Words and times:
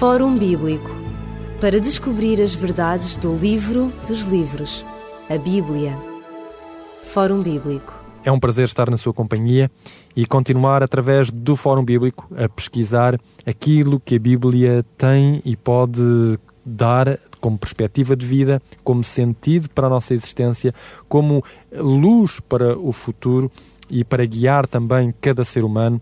Fórum 0.00 0.34
Bíblico 0.34 0.88
para 1.60 1.78
descobrir 1.78 2.40
as 2.40 2.54
verdades 2.54 3.18
do 3.18 3.36
livro 3.36 3.92
dos 4.08 4.22
livros, 4.22 4.82
a 5.28 5.36
Bíblia. 5.36 5.94
Fórum 7.04 7.42
Bíblico. 7.42 7.92
É 8.24 8.32
um 8.32 8.40
prazer 8.40 8.64
estar 8.64 8.88
na 8.88 8.96
sua 8.96 9.12
companhia 9.12 9.70
e 10.16 10.24
continuar 10.24 10.82
através 10.82 11.30
do 11.30 11.54
Fórum 11.54 11.84
Bíblico 11.84 12.26
a 12.34 12.48
pesquisar 12.48 13.20
aquilo 13.44 14.00
que 14.00 14.16
a 14.16 14.18
Bíblia 14.18 14.86
tem 14.96 15.42
e 15.44 15.54
pode 15.54 16.00
dar 16.64 17.18
como 17.38 17.58
perspectiva 17.58 18.16
de 18.16 18.24
vida, 18.24 18.62
como 18.82 19.04
sentido 19.04 19.68
para 19.68 19.86
a 19.86 19.90
nossa 19.90 20.14
existência, 20.14 20.74
como 21.10 21.44
luz 21.70 22.40
para 22.40 22.74
o 22.74 22.90
futuro 22.90 23.52
e 23.90 24.02
para 24.02 24.24
guiar 24.24 24.66
também 24.66 25.12
cada 25.20 25.44
ser 25.44 25.62
humano 25.62 26.00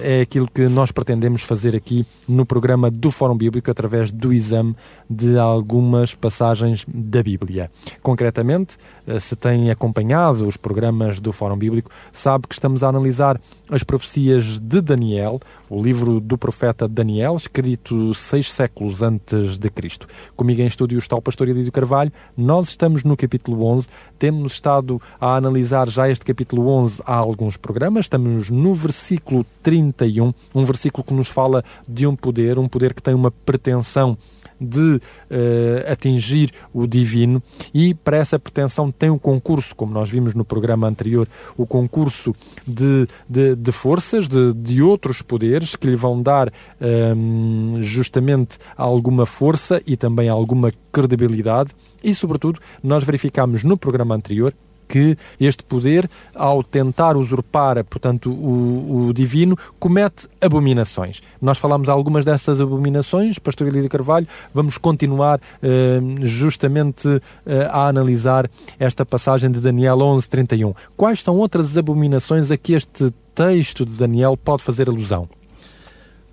é 0.00 0.20
aquilo 0.22 0.48
que 0.48 0.68
nós 0.68 0.90
pretendemos 0.90 1.42
fazer 1.42 1.76
aqui 1.76 2.04
no 2.26 2.44
programa 2.44 2.90
do 2.90 3.10
Fórum 3.10 3.36
Bíblico 3.36 3.70
através 3.70 4.10
do 4.10 4.32
exame 4.32 4.74
de 5.08 5.38
algumas 5.38 6.14
passagens 6.14 6.84
da 6.86 7.22
Bíblia. 7.22 7.70
Concretamente, 8.02 8.76
uh, 9.06 9.18
se 9.18 9.36
tem 9.36 9.70
acompanhado 9.70 10.46
os 10.46 10.56
programas 10.56 11.20
do 11.20 11.32
Fórum 11.32 11.56
Bíblico, 11.56 11.90
sabe 12.12 12.46
que 12.46 12.54
estamos 12.54 12.82
a 12.82 12.88
analisar 12.88 13.40
as 13.68 13.84
profecias 13.84 14.58
de 14.58 14.80
Daniel, 14.80 15.40
o 15.68 15.80
livro 15.80 16.20
do 16.20 16.36
profeta 16.36 16.88
Daniel, 16.88 17.36
escrito 17.36 18.12
seis 18.14 18.52
séculos 18.52 19.02
antes 19.02 19.58
de 19.58 19.70
Cristo. 19.70 20.06
Comigo 20.36 20.60
em 20.60 20.66
estúdio 20.66 20.98
está 20.98 21.16
o 21.16 21.22
pastor 21.22 21.48
Elídio 21.48 21.70
Carvalho. 21.70 22.12
Nós 22.36 22.68
estamos 22.68 23.04
no 23.04 23.16
capítulo 23.16 23.64
11, 23.64 23.88
temos 24.18 24.54
estado 24.54 25.00
a 25.20 25.36
analisar 25.36 25.88
já 25.88 26.08
este 26.08 26.24
capítulo 26.24 26.66
11 26.68 27.02
há 27.06 27.14
alguns 27.14 27.56
programas, 27.56 28.06
estamos 28.06 28.50
no 28.50 28.74
versículo 28.74 29.19
versículo 29.20 29.46
31, 29.62 30.32
um 30.54 30.64
versículo 30.64 31.04
que 31.04 31.14
nos 31.14 31.28
fala 31.28 31.62
de 31.86 32.06
um 32.06 32.16
poder, 32.16 32.58
um 32.58 32.68
poder 32.68 32.94
que 32.94 33.02
tem 33.02 33.14
uma 33.14 33.30
pretensão 33.30 34.16
de 34.62 34.96
uh, 34.96 35.90
atingir 35.90 36.52
o 36.70 36.86
divino 36.86 37.42
e 37.72 37.94
para 37.94 38.18
essa 38.18 38.38
pretensão 38.38 38.92
tem 38.92 39.08
um 39.08 39.18
concurso, 39.18 39.74
como 39.74 39.92
nós 39.92 40.10
vimos 40.10 40.34
no 40.34 40.44
programa 40.44 40.86
anterior, 40.86 41.26
o 41.56 41.64
concurso 41.64 42.34
de, 42.66 43.08
de, 43.26 43.56
de 43.56 43.72
forças, 43.72 44.28
de, 44.28 44.52
de 44.52 44.82
outros 44.82 45.22
poderes 45.22 45.76
que 45.76 45.86
lhe 45.86 45.96
vão 45.96 46.22
dar 46.22 46.52
um, 46.78 47.76
ehm, 47.78 47.82
justamente 47.82 48.58
alguma 48.76 49.24
força 49.24 49.80
e 49.86 49.96
também 49.96 50.28
alguma 50.28 50.70
credibilidade 50.92 51.72
e, 52.04 52.14
sobretudo, 52.14 52.60
nós 52.82 53.02
verificamos 53.02 53.64
no 53.64 53.78
programa 53.78 54.14
anterior 54.14 54.52
que 54.90 55.16
este 55.38 55.62
poder, 55.62 56.10
ao 56.34 56.64
tentar 56.64 57.16
usurpar, 57.16 57.82
portanto, 57.84 58.32
o, 58.32 59.06
o 59.06 59.14
divino, 59.14 59.56
comete 59.78 60.26
abominações. 60.40 61.22
Nós 61.40 61.58
falamos 61.58 61.88
algumas 61.88 62.24
dessas 62.24 62.60
abominações, 62.60 63.38
Pastor 63.38 63.68
Elídio 63.68 63.88
Carvalho, 63.88 64.26
vamos 64.52 64.76
continuar 64.76 65.38
uh, 65.38 66.26
justamente 66.26 67.06
uh, 67.06 67.22
a 67.70 67.86
analisar 67.86 68.50
esta 68.80 69.06
passagem 69.06 69.48
de 69.48 69.60
Daniel 69.60 69.98
11:31. 69.98 70.74
Quais 70.96 71.22
são 71.22 71.36
outras 71.36 71.78
abominações 71.78 72.50
a 72.50 72.56
que 72.56 72.72
este 72.72 73.14
texto 73.32 73.86
de 73.86 73.92
Daniel 73.92 74.36
pode 74.36 74.64
fazer 74.64 74.88
alusão? 74.88 75.28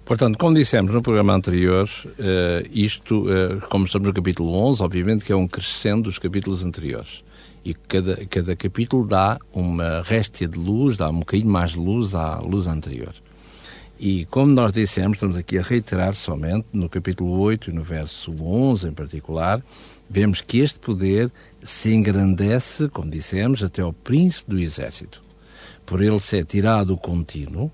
Portanto, 0.07 0.37
como 0.37 0.55
dissemos 0.55 0.93
no 0.93 1.01
programa 1.01 1.33
anterior, 1.33 1.83
uh, 1.83 2.65
isto, 2.71 3.25
uh, 3.25 3.59
como 3.69 3.85
estamos 3.85 4.07
no 4.07 4.13
capítulo 4.13 4.53
11, 4.53 4.81
obviamente 4.81 5.25
que 5.25 5.33
é 5.33 5.35
um 5.35 5.45
crescendo 5.45 6.03
dos 6.03 6.17
capítulos 6.17 6.63
anteriores 6.63 7.25
e 7.65 7.73
cada, 7.73 8.25
cada 8.27 8.55
capítulo 8.55 9.05
dá 9.05 9.37
uma 9.51 10.01
réstia 10.01 10.47
de 10.47 10.57
luz, 10.57 10.95
dá 10.95 11.09
um 11.09 11.19
bocadinho 11.19 11.49
mais 11.49 11.71
de 11.71 11.79
luz 11.79 12.15
à 12.15 12.39
luz 12.39 12.67
anterior. 12.67 13.13
E 13.99 14.23
como 14.27 14.53
nós 14.53 14.71
dissemos, 14.71 15.17
estamos 15.17 15.35
aqui 15.35 15.57
a 15.57 15.61
reiterar 15.61 16.15
somente, 16.15 16.65
no 16.71 16.87
capítulo 16.87 17.37
8 17.41 17.69
e 17.69 17.73
no 17.73 17.83
verso 17.83 18.31
11 18.41 18.87
em 18.87 18.93
particular, 18.93 19.61
vemos 20.09 20.41
que 20.41 20.59
este 20.59 20.79
poder 20.79 21.29
se 21.61 21.93
engrandece, 21.93 22.87
como 22.87 23.11
dissemos, 23.11 23.61
até 23.61 23.81
ao 23.81 23.91
príncipe 23.91 24.51
do 24.51 24.57
exército. 24.57 25.21
Por 25.85 26.01
ele 26.01 26.21
ser 26.21 26.45
tirado 26.45 26.93
o 26.93 26.97
contínuo, 26.97 27.69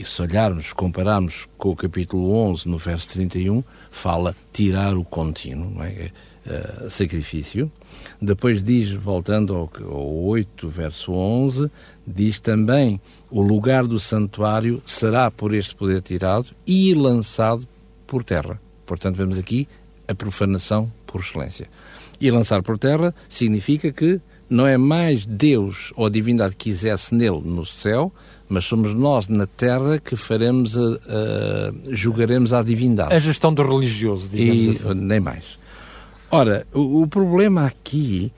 e 0.00 0.04
se 0.04 0.22
olharmos, 0.22 0.72
compararmos 0.72 1.46
com 1.58 1.68
o 1.68 1.76
capítulo 1.76 2.32
11, 2.32 2.66
no 2.66 2.78
verso 2.78 3.10
31, 3.10 3.62
fala 3.90 4.34
tirar 4.50 4.96
o 4.96 5.04
contínuo, 5.04 5.82
é? 5.82 6.10
Uh, 6.40 6.88
sacrifício. 6.88 7.70
Depois 8.20 8.62
diz, 8.62 8.90
voltando 8.92 9.54
ao, 9.54 9.70
ao 9.84 10.24
8, 10.24 10.70
verso 10.70 11.12
11, 11.12 11.70
diz 12.06 12.40
também: 12.40 12.98
o 13.30 13.42
lugar 13.42 13.86
do 13.86 14.00
santuário 14.00 14.80
será 14.86 15.30
por 15.30 15.52
este 15.52 15.74
poder 15.74 16.00
tirado 16.00 16.48
e 16.66 16.94
lançado 16.94 17.68
por 18.06 18.24
terra. 18.24 18.58
Portanto, 18.86 19.16
vemos 19.16 19.36
aqui 19.36 19.68
a 20.08 20.14
profanação 20.14 20.90
por 21.06 21.20
excelência. 21.20 21.68
E 22.18 22.30
lançar 22.30 22.62
por 22.62 22.78
terra 22.78 23.14
significa 23.28 23.92
que 23.92 24.18
não 24.50 24.66
é 24.66 24.76
mais 24.76 25.24
Deus 25.24 25.92
ou 25.94 26.06
a 26.06 26.10
divindade 26.10 26.56
que 26.56 26.70
quisesse 26.70 27.14
nele 27.14 27.40
no 27.44 27.64
céu, 27.64 28.12
mas 28.48 28.64
somos 28.64 28.92
nós 28.92 29.28
na 29.28 29.46
terra 29.46 30.00
que 30.00 30.16
faremos 30.16 30.76
a, 30.76 30.80
a 30.80 31.94
julgaremos 31.94 32.52
a 32.52 32.60
divindade. 32.62 33.14
A 33.14 33.18
gestão 33.20 33.54
do 33.54 33.62
religioso, 33.62 34.28
digamos 34.28 34.66
e, 34.66 34.70
assim. 34.70 34.94
Nem 34.94 35.20
mais. 35.20 35.58
Ora, 36.32 36.66
o, 36.74 37.02
o, 37.02 37.06
problema 37.06 37.64
aqui 37.64 38.32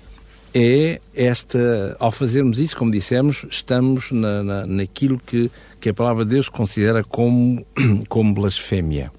é 0.55 1.01
esta, 1.15 1.97
ao 1.99 2.13
fazermos 2.13 2.59
isso, 2.59 2.77
como 2.77 2.91
dissemos, 2.91 3.47
estamos 3.51 4.11
na, 4.11 4.43
na, 4.43 4.67
naquilo 4.67 5.19
que, 5.27 5.51
que 5.81 5.89
a 5.89 5.95
palavra 5.95 6.27
de 6.27 6.35
Deus 6.35 6.49
considera 6.51 7.03
como, 7.03 7.67
como 8.09 8.35
blasfémia. 8.35 9.11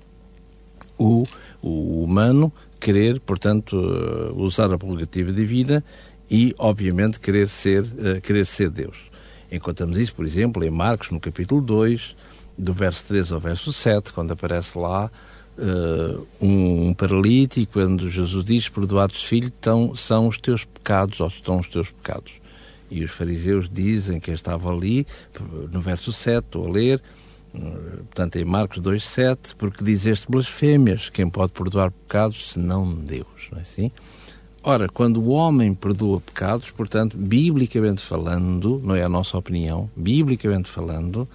O, 0.98 1.24
o 1.60 2.04
humano 2.04 2.54
querer, 2.80 3.20
portanto, 3.20 3.78
uh, 3.78 4.44
usar 4.44 4.72
a 4.72 4.78
prerrogativa 4.78 5.32
divina 5.32 5.84
e, 6.34 6.56
obviamente, 6.58 7.20
querer 7.20 7.48
ser, 7.48 7.84
uh, 7.84 8.20
querer 8.24 8.48
ser 8.48 8.72
Deus. 8.72 8.98
Encontramos 9.52 10.00
isso, 10.00 10.16
por 10.16 10.26
exemplo, 10.26 10.64
em 10.64 10.70
Marcos, 10.72 11.12
no 11.12 11.20
capítulo 11.20 11.62
2, 11.62 12.16
do 12.58 12.74
verso 12.74 13.06
3 13.06 13.32
ao 13.32 13.40
verso 13.40 13.72
7, 13.72 14.12
quando 14.12 14.32
aparece 14.32 14.76
lá 14.76 15.12
uh, 15.60 16.28
um, 16.42 16.92
paralítico, 16.96 17.74
quando 17.74 18.10
Jesus 18.10 18.44
diz: 18.44 18.68
Perdoados, 18.68 19.24
filho, 19.24 19.54
são 19.96 20.28
os 20.28 20.40
teus 20.40 20.66
pecados, 20.66 21.20
ou 21.20 21.28
estão 21.28 21.60
os 21.60 21.68
teus 21.68 21.92
pecados. 21.92 22.34
E 22.90 23.04
os 23.04 23.12
fariseus 23.12 23.70
dizem 23.72 24.20
que 24.20 24.32
estava 24.32 24.74
ali, 24.74 25.06
no 25.72 25.82
verso 25.82 26.12
7, 26.12 26.46
estou 26.46 26.68
a 26.68 26.72
ler, 26.72 27.02
portanto 28.06 28.38
em 28.38 28.46
Marcos 28.46 28.80
2, 28.80 29.04
7, 29.04 29.56
porque 29.56 29.84
diz 29.84 30.08
este 30.08 30.26
blasfémias: 30.28 31.10
quem 31.10 31.30
pode 31.30 31.52
perdoar 31.52 31.92
pecados 31.92 32.50
senão 32.50 32.92
Deus, 32.92 33.50
não 33.52 33.60
é 33.60 33.62
assim? 33.62 33.92
Ora, 34.64 34.88
quando 34.88 35.22
o 35.22 35.30
homem 35.30 35.74
perdoa 35.74 36.22
pecados, 36.22 36.72
portanto, 36.72 37.18
biblicamente 37.18 38.02
falando, 38.02 38.82
não 38.84 38.96
é 38.96 39.04
a 39.04 39.10
nossa 39.10 39.38
opinião, 39.38 39.90
biblicamente 39.96 40.70
falando, 40.70 41.28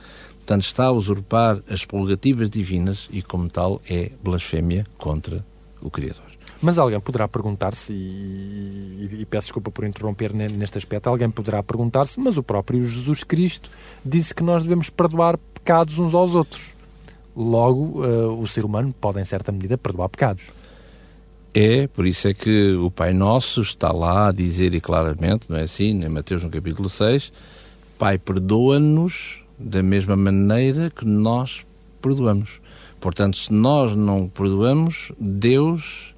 Portanto, 0.48 0.64
está 0.64 0.86
a 0.86 0.92
usurpar 0.92 1.60
as 1.68 1.84
prerrogativas 1.84 2.48
divinas 2.48 3.06
e, 3.12 3.20
como 3.20 3.50
tal, 3.50 3.82
é 3.86 4.12
blasfémia 4.24 4.86
contra 4.96 5.44
o 5.82 5.90
Criador. 5.90 6.24
Mas 6.62 6.78
alguém 6.78 6.98
poderá 6.98 7.28
perguntar-se, 7.28 7.92
e, 7.92 9.18
e, 9.20 9.26
peço 9.26 9.48
desculpa 9.48 9.70
por 9.70 9.84
interromper 9.84 10.32
neste 10.32 10.78
aspecto, 10.78 11.06
alguém 11.06 11.28
poderá 11.28 11.62
perguntar-se, 11.62 12.18
mas 12.18 12.38
o 12.38 12.42
próprio 12.42 12.82
Jesus 12.82 13.22
Cristo 13.22 13.70
disse 14.02 14.34
que 14.34 14.42
nós 14.42 14.62
devemos 14.62 14.88
perdoar 14.88 15.36
pecados 15.52 15.98
uns 15.98 16.14
aos 16.14 16.34
outros. 16.34 16.74
Logo, 17.36 18.02
uh, 18.02 18.40
o 18.40 18.48
ser 18.48 18.64
humano 18.64 18.94
pode, 18.98 19.20
em 19.20 19.26
certa 19.26 19.52
medida, 19.52 19.76
perdoar 19.76 20.08
pecados. 20.08 20.44
É, 21.54 21.86
por 21.86 22.06
isso 22.06 22.28
é 22.28 22.34
que 22.34 22.74
o 22.74 22.90
Pai 22.90 23.12
Nosso 23.12 23.62
está 23.62 23.90
lá 23.90 24.28
a 24.28 24.32
dizer 24.32 24.74
e 24.74 24.80
claramente, 24.80 25.46
não 25.48 25.56
é 25.56 25.62
assim, 25.62 26.02
em 26.04 26.08
Mateus 26.08 26.42
no 26.42 26.50
capítulo 26.50 26.88
6, 26.88 27.32
Pai, 27.98 28.18
perdoa-nos 28.18 29.40
da 29.58 29.82
mesma 29.82 30.14
maneira 30.14 30.90
que 30.90 31.04
nós 31.04 31.64
perdoamos. 32.00 32.60
Portanto, 33.00 33.36
se 33.36 33.52
nós 33.52 33.94
não 33.94 34.28
perdoamos, 34.28 35.10
Deus 35.18 36.14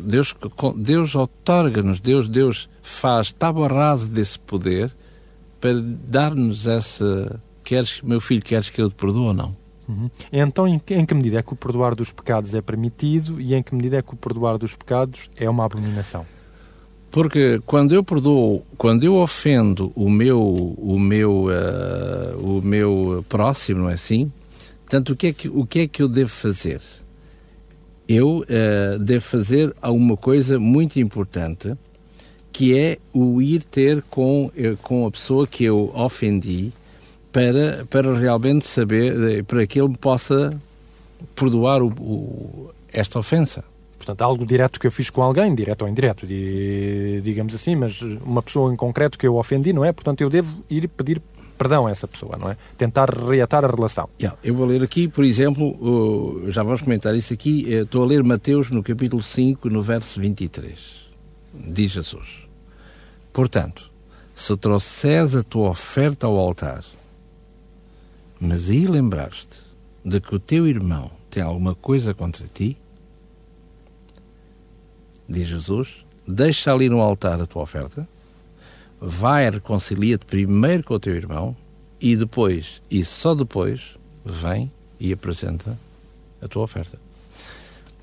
Deus, 0.00 0.34
Deus 0.76 1.14
otorga-nos, 1.14 2.00
Deus, 2.00 2.28
Deus 2.28 2.68
faz 2.82 3.32
tábua 3.32 3.68
rasa 3.68 4.08
desse 4.08 4.38
poder 4.38 4.90
para 5.60 5.74
dar-nos 5.80 6.66
essa. 6.66 7.40
Queres, 7.62 8.02
meu 8.02 8.20
filho, 8.20 8.42
queres 8.42 8.68
que 8.68 8.80
eu 8.80 8.90
te 8.90 8.96
perdoe 8.96 9.28
ou 9.28 9.34
não? 9.34 9.56
Uhum. 9.88 10.10
Então, 10.32 10.66
em, 10.66 10.80
em, 10.90 11.04
que 11.04 11.14
medida 11.14 11.38
é 11.38 11.42
que 11.42 11.52
o 11.52 11.56
perdoar 11.56 11.94
dos 11.94 12.10
pecados 12.10 12.54
é 12.54 12.62
permitido 12.62 13.40
e 13.40 13.54
em 13.54 13.62
que 13.62 13.74
medida 13.74 13.98
é 13.98 14.02
que 14.02 14.14
o 14.14 14.16
perdoar 14.16 14.56
dos 14.58 14.74
pecados 14.74 15.30
é 15.36 15.48
uma 15.48 15.64
abominação? 15.64 16.26
Porque 17.10 17.60
quando 17.64 17.94
eu 17.94 18.02
perdoo, 18.02 18.64
quando 18.76 19.04
eu 19.04 19.14
ofendo 19.14 19.92
o 19.94 20.10
meu, 20.10 20.42
o 20.42 20.98
meu, 20.98 21.44
uh, 21.44 22.36
o 22.40 22.60
meu 22.60 23.24
próximo, 23.28 23.82
não 23.82 23.90
é 23.90 23.94
assim? 23.94 24.32
Portanto, 24.80 25.10
o 25.10 25.16
que 25.16 25.28
é 25.28 25.32
que, 25.32 25.48
o 25.48 25.64
que, 25.64 25.78
é 25.80 25.86
que 25.86 26.02
eu 26.02 26.08
devo 26.08 26.30
fazer? 26.30 26.80
Eu 28.08 28.38
uh, 28.38 28.98
devo 28.98 29.24
fazer 29.24 29.72
alguma 29.80 30.16
coisa 30.16 30.58
muito 30.58 30.98
importante, 30.98 31.72
que 32.52 32.76
é 32.76 32.98
o 33.12 33.40
ir 33.40 33.62
ter 33.62 34.02
com, 34.10 34.46
uh, 34.46 34.76
com 34.82 35.06
a 35.06 35.10
pessoa 35.10 35.46
que 35.46 35.62
eu 35.62 35.92
ofendi 35.94 36.72
para, 37.34 37.84
para 37.90 38.16
realmente 38.16 38.64
saber, 38.64 39.42
para 39.42 39.66
que 39.66 39.80
ele 39.80 39.96
possa 39.96 40.56
perdoar 41.34 41.82
o, 41.82 41.88
o, 41.88 42.70
esta 42.92 43.18
ofensa. 43.18 43.64
Portanto, 43.98 44.22
algo 44.22 44.46
direto 44.46 44.78
que 44.78 44.86
eu 44.86 44.92
fiz 44.92 45.10
com 45.10 45.20
alguém, 45.20 45.52
direto 45.52 45.82
ou 45.82 45.88
indireto, 45.88 46.24
digamos 47.22 47.52
assim, 47.52 47.74
mas 47.74 48.00
uma 48.02 48.40
pessoa 48.40 48.72
em 48.72 48.76
concreto 48.76 49.18
que 49.18 49.26
eu 49.26 49.34
ofendi, 49.34 49.72
não 49.72 49.84
é? 49.84 49.92
Portanto, 49.92 50.20
eu 50.20 50.30
devo 50.30 50.54
ir 50.70 50.86
pedir 50.86 51.20
perdão 51.58 51.88
a 51.88 51.90
essa 51.90 52.06
pessoa, 52.06 52.36
não 52.36 52.48
é? 52.48 52.56
Tentar 52.78 53.10
reatar 53.10 53.64
a 53.64 53.68
relação. 53.68 54.08
Yeah, 54.20 54.38
eu 54.44 54.54
vou 54.54 54.66
ler 54.66 54.84
aqui, 54.84 55.08
por 55.08 55.24
exemplo, 55.24 56.40
já 56.50 56.62
vamos 56.62 56.82
comentar 56.82 57.16
isso 57.16 57.34
aqui, 57.34 57.64
uh, 57.66 57.82
estou 57.82 58.04
a 58.04 58.06
ler 58.06 58.22
Mateus 58.22 58.70
no 58.70 58.82
capítulo 58.82 59.22
5, 59.22 59.68
no 59.70 59.82
verso 59.82 60.20
23. 60.20 60.78
Diz 61.52 61.90
Jesus: 61.90 62.28
Portanto, 63.32 63.90
se 64.34 64.56
trouxeres 64.56 65.34
a 65.34 65.42
tua 65.42 65.70
oferta 65.70 66.26
ao 66.26 66.36
altar, 66.36 66.84
mas 68.40 68.70
aí 68.70 68.86
lembraste 68.86 69.62
de 70.04 70.20
que 70.20 70.34
o 70.34 70.38
teu 70.38 70.66
irmão 70.66 71.10
tem 71.30 71.42
alguma 71.42 71.74
coisa 71.74 72.12
contra 72.12 72.46
ti, 72.52 72.76
diz 75.28 75.48
Jesus, 75.48 76.04
deixa 76.26 76.72
ali 76.72 76.88
no 76.88 77.00
altar 77.00 77.40
a 77.40 77.46
tua 77.46 77.62
oferta, 77.62 78.06
vai 79.00 79.48
reconcilia-te 79.50 80.26
primeiro 80.26 80.84
com 80.84 80.94
o 80.94 81.00
teu 81.00 81.14
irmão 81.14 81.56
e 82.00 82.16
depois, 82.16 82.82
e 82.90 83.04
só 83.04 83.34
depois, 83.34 83.96
vem 84.24 84.70
e 84.98 85.12
apresenta 85.12 85.78
a 86.40 86.48
tua 86.48 86.62
oferta. 86.62 86.98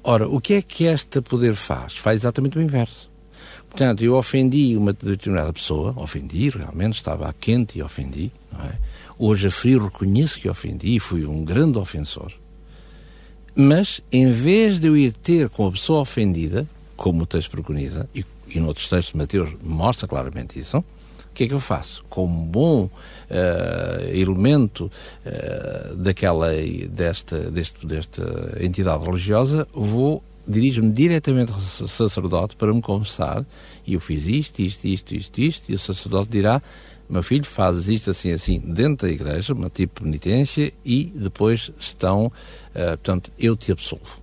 Ora, 0.03 0.27
o 0.27 0.41
que 0.41 0.55
é 0.55 0.61
que 0.61 0.85
este 0.85 1.21
poder 1.21 1.55
faz? 1.55 1.95
Faz 1.97 2.21
exatamente 2.21 2.57
o 2.57 2.61
inverso. 2.61 3.09
Portanto, 3.69 4.03
eu 4.03 4.15
ofendi 4.15 4.75
uma 4.75 4.91
determinada 4.91 5.53
pessoa, 5.53 5.93
ofendi, 5.95 6.49
realmente 6.49 6.95
estava 6.95 7.33
quente 7.39 7.79
e 7.79 7.83
ofendi, 7.83 8.31
não 8.51 8.65
é? 8.65 8.77
Hoje 9.23 9.45
a 9.45 9.51
frio 9.51 9.83
reconheço 9.83 10.39
que 10.39 10.49
ofendi 10.49 10.95
e 10.95 10.99
fui 10.99 11.27
um 11.27 11.45
grande 11.45 11.77
ofensor. 11.77 12.31
Mas, 13.53 14.01
em 14.11 14.31
vez 14.31 14.79
de 14.79 14.87
eu 14.87 14.97
ir 14.97 15.13
ter 15.13 15.47
com 15.47 15.67
a 15.67 15.71
pessoa 15.71 16.01
ofendida, 16.01 16.67
como 16.95 17.21
o 17.21 17.25
texto 17.27 17.51
preconiza, 17.51 18.09
e, 18.15 18.25
e 18.47 18.59
noutros 18.59 18.89
textos 18.89 19.11
de 19.11 19.17
Mateus 19.19 19.51
mostra 19.63 20.07
claramente 20.07 20.57
isso, 20.57 20.79
o 20.79 20.83
que 21.35 21.43
é 21.43 21.47
que 21.47 21.53
eu 21.53 21.59
faço? 21.59 22.03
Como 22.09 22.43
bom 22.45 22.85
uh, 22.85 24.09
elemento 24.11 24.91
uh, 25.23 25.95
daquela, 25.97 26.47
desta, 26.89 27.51
deste, 27.51 27.85
desta 27.85 28.57
entidade 28.59 29.05
religiosa, 29.05 29.67
vou 29.71 30.23
dirijo-me 30.47 30.91
diretamente 30.91 31.51
ao 31.51 31.59
sacerdote 31.59 32.55
para 32.55 32.73
me 32.73 32.81
confessar 32.81 33.45
e 33.85 33.93
eu 33.93 33.99
fiz 33.99 34.25
isto, 34.25 34.59
isto, 34.59 34.85
isto, 34.85 35.15
isto, 35.15 35.41
isto, 35.41 35.71
e 35.71 35.75
o 35.75 35.79
sacerdote 35.79 36.29
dirá 36.29 36.61
meu 37.11 37.21
filho 37.21 37.45
faz 37.45 37.89
isto 37.89 38.09
assim, 38.09 38.31
assim, 38.31 38.59
dentro 38.59 39.05
da 39.05 39.13
igreja, 39.13 39.53
uma 39.53 39.69
tipo 39.69 39.99
de 39.99 40.05
penitência, 40.05 40.73
e 40.85 41.11
depois 41.13 41.69
estão, 41.77 42.27
uh, 42.27 42.31
portanto, 42.71 43.31
eu 43.37 43.55
te 43.57 43.71
absolvo. 43.71 44.21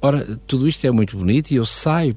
Ora, 0.00 0.38
tudo 0.46 0.66
isto 0.66 0.86
é 0.86 0.90
muito 0.90 1.16
bonito 1.16 1.50
e 1.50 1.56
eu 1.56 1.66
saio, 1.66 2.16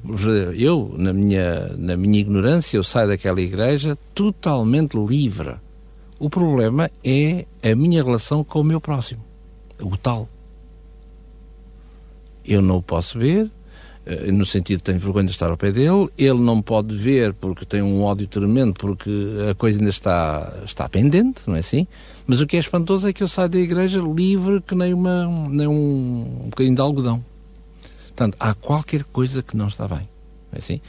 eu, 0.57 0.93
na 0.97 1.11
minha, 1.11 1.75
na 1.77 1.97
minha 1.97 2.19
ignorância, 2.19 2.77
eu 2.77 2.83
saio 2.83 3.07
daquela 3.09 3.41
igreja 3.41 3.97
totalmente 4.13 4.95
livre. 4.95 5.55
O 6.17 6.29
problema 6.29 6.89
é 7.03 7.45
a 7.63 7.75
minha 7.75 8.03
relação 8.03 8.43
com 8.43 8.61
o 8.61 8.63
meu 8.63 8.79
próximo, 8.79 9.23
o 9.81 9.97
tal. 9.97 10.29
Eu 12.45 12.61
não 12.61 12.77
o 12.77 12.81
posso 12.81 13.19
ver, 13.19 13.49
eh, 14.05 14.31
no 14.31 14.45
sentido 14.45 14.77
de 14.77 14.83
tenho 14.83 14.99
vergonha 14.99 15.25
de 15.25 15.31
estar 15.31 15.49
ao 15.49 15.57
pé 15.57 15.71
dele, 15.71 16.09
ele 16.17 16.39
não 16.39 16.61
pode 16.61 16.95
ver 16.95 17.33
porque 17.33 17.65
tem 17.65 17.81
um 17.81 18.01
ódio 18.01 18.27
tremendo, 18.27 18.73
porque 18.73 19.11
a 19.49 19.53
coisa 19.55 19.79
ainda 19.79 19.89
está, 19.89 20.61
está 20.65 20.89
pendente, 20.89 21.41
não 21.45 21.55
é 21.55 21.59
assim? 21.59 21.87
Mas 22.25 22.41
o 22.41 22.47
que 22.47 22.57
é 22.57 22.59
espantoso 22.59 23.07
é 23.07 23.13
que 23.13 23.23
eu 23.23 23.27
saio 23.27 23.49
da 23.49 23.59
igreja 23.59 23.99
livre 23.99 24.61
que 24.61 24.75
nem, 24.75 24.93
uma, 24.93 25.25
nem 25.49 25.67
um, 25.67 26.43
um 26.45 26.49
bocadinho 26.49 26.75
de 26.75 26.81
algodão. 26.81 27.23
Portanto, 28.07 28.35
há 28.39 28.53
qualquer 28.53 29.03
coisa 29.05 29.41
que 29.41 29.55
não 29.55 29.67
está 29.67 29.87
bem. 29.87 30.09
Não 30.51 30.55
é 30.55 30.57
assim? 30.57 30.81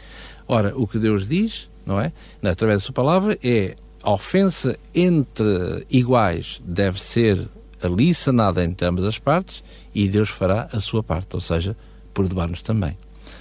Ora, 0.49 0.73
o 0.76 0.87
que 0.87 0.99
Deus 0.99 1.29
diz, 1.29 1.69
não 1.87 2.00
é? 2.00 2.12
Através 2.43 2.82
da 2.82 2.87
sua 2.87 2.94
palavra, 2.94 3.38
é 3.43 3.76
a 4.02 4.11
ofensa 4.11 4.79
entre 4.94 5.87
iguais 5.91 6.61
deve 6.64 7.00
ser 7.00 7.47
ali 7.82 8.14
sanada 8.14 8.64
entre 8.64 8.86
ambas 8.86 9.04
as 9.04 9.18
partes 9.18 9.62
e 9.94 10.08
Deus 10.08 10.28
fará 10.28 10.68
a 10.72 10.80
sua 10.80 11.02
parte, 11.02 11.34
ou 11.34 11.40
seja, 11.40 11.76
perdoar-nos 12.14 12.62
também. 12.62 12.96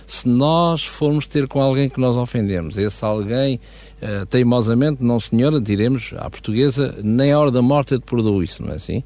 Se 0.06 0.27
nós 0.27 0.83
formos 0.86 1.27
ter 1.27 1.47
com 1.47 1.62
alguém 1.62 1.89
que 1.89 2.00
nós 2.00 2.15
ofendemos, 2.15 2.77
esse 2.77 3.03
alguém 3.03 3.59
uh, 4.01 4.25
teimosamente, 4.27 5.03
não 5.03 5.19
senhora, 5.19 5.59
diremos 5.59 6.13
à 6.18 6.30
portuguesa, 6.30 6.95
nem 7.03 7.31
a 7.31 7.39
hora 7.39 7.51
da 7.51 7.62
morte 7.62 7.94
eu 7.94 8.00
te 8.00 8.06
perdoo 8.06 8.44
isso, 8.44 8.63
não 8.63 8.71
é 8.71 8.75
assim? 8.75 9.03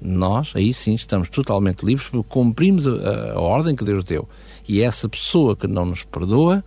nós, 0.00 0.52
aí 0.54 0.72
sim, 0.74 0.94
estamos 0.94 1.28
totalmente 1.28 1.84
livres 1.84 2.08
porque 2.08 2.26
cumprimos 2.28 2.86
a, 2.86 3.32
a, 3.32 3.40
ordem 3.40 3.74
que 3.74 3.84
Deus 3.84 4.04
deu. 4.04 4.28
E 4.68 4.82
essa 4.82 5.08
pessoa 5.08 5.56
que 5.56 5.66
não 5.66 5.84
nos 5.84 6.02
perdoa, 6.02 6.62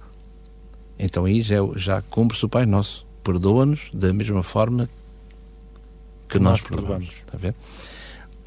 então 0.98 1.26
aí 1.26 1.42
já, 1.42 1.58
já 1.76 2.02
cumpre-se 2.02 2.46
o 2.46 2.50
Pai 2.50 2.66
Nosso. 2.66 3.06
Perdoa-nos 3.24 3.90
da 3.94 4.14
mesma 4.14 4.42
forma 4.42 4.90
que 6.28 6.40
nós, 6.40 6.62
nós 6.62 6.70
perdoamos. 6.70 7.10
Está 7.10 7.34
a 7.34 7.38
ver? 7.38 7.56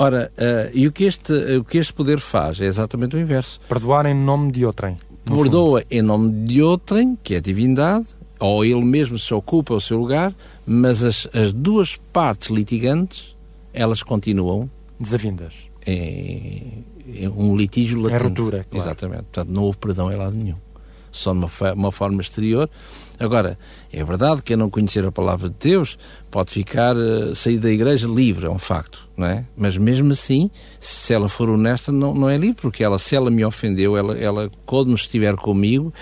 Ora, 0.03 0.33
uh, 0.37 0.71
e 0.75 0.89
o 0.89 0.93
que, 0.93 1.05
este, 1.05 1.33
o 1.33 1.65
que 1.65 1.79
este 1.79 1.93
poder 1.93 2.19
faz 2.19 2.61
é 2.61 2.65
exatamente 2.65 3.15
o 3.15 3.21
inverso. 3.21 3.61
Perdoar 3.69 4.07
em 4.07 4.15
nome 4.15 4.51
de 4.51 4.67
outrem. 4.67 4.99
Perdoa 5.25 5.81
fundo. 5.81 5.87
em 5.91 6.03
nome 6.03 6.33
de 6.45 6.61
outrem, 6.61 7.17
que 7.23 7.35
é 7.35 7.37
a 7.37 7.41
divindade, 7.41 8.07
ou 8.41 8.65
ele 8.65 8.85
mesmo 8.85 9.17
se 9.17 9.33
ocupa 9.33 9.75
o 9.75 9.81
seu 9.81 9.99
lugar, 9.99 10.35
mas 10.67 11.05
as, 11.05 11.29
as 11.33 11.53
duas 11.53 11.97
partes 12.13 12.51
litigantes 12.51 13.37
elas 13.73 14.03
continuam 14.03 14.69
desavindas. 14.99 15.71
Em, 15.87 16.85
em 17.07 17.29
um 17.29 17.57
litígio 17.57 18.01
latente. 18.01 18.23
É 18.23 18.27
ruptura, 18.27 18.67
claro. 18.69 18.87
Exatamente. 18.87 19.23
Portanto, 19.23 19.49
não 19.49 19.63
houve 19.63 19.79
perdão 19.79 20.11
em 20.11 20.17
lado 20.17 20.35
nenhum. 20.35 20.57
Só 21.13 21.33
numa 21.35 21.49
uma 21.75 21.93
forma 21.93 22.21
exterior. 22.21 22.69
Agora, 23.21 23.57
é 23.93 24.03
verdade 24.03 24.43
que 24.43 24.55
a 24.55 24.57
não 24.57 24.69
conhecer 24.69 25.05
a 25.07 25.13
palavra 25.13 25.49
de 25.49 25.55
Deus 25.61 25.97
pode 26.31 26.51
ficar, 26.51 26.97
uh, 26.97 27.35
sair 27.35 27.59
da 27.59 27.71
igreja 27.71 28.09
livre, 28.09 28.47
é 28.47 28.51
um 28.51 28.59
facto, 28.59 29.09
não 29.17 29.27
é? 29.27 29.45
Mas 29.57 29.77
mesmo 29.77 30.13
assim, 30.13 30.51
se 30.81 31.15
ela 31.15 31.29
for 31.29 31.49
honesta, 31.49 31.93
não, 31.93 32.15
não 32.15 32.29
é 32.29 32.37
livre, 32.37 32.61
porque 32.61 32.83
ela, 32.83 32.99
se 32.99 33.15
ela 33.15 33.31
me 33.31 33.45
ofendeu, 33.45 33.97
ela, 33.97 34.19
ela 34.19 34.51
quando 34.67 34.93
estiver 34.95 35.37
comigo, 35.37 35.95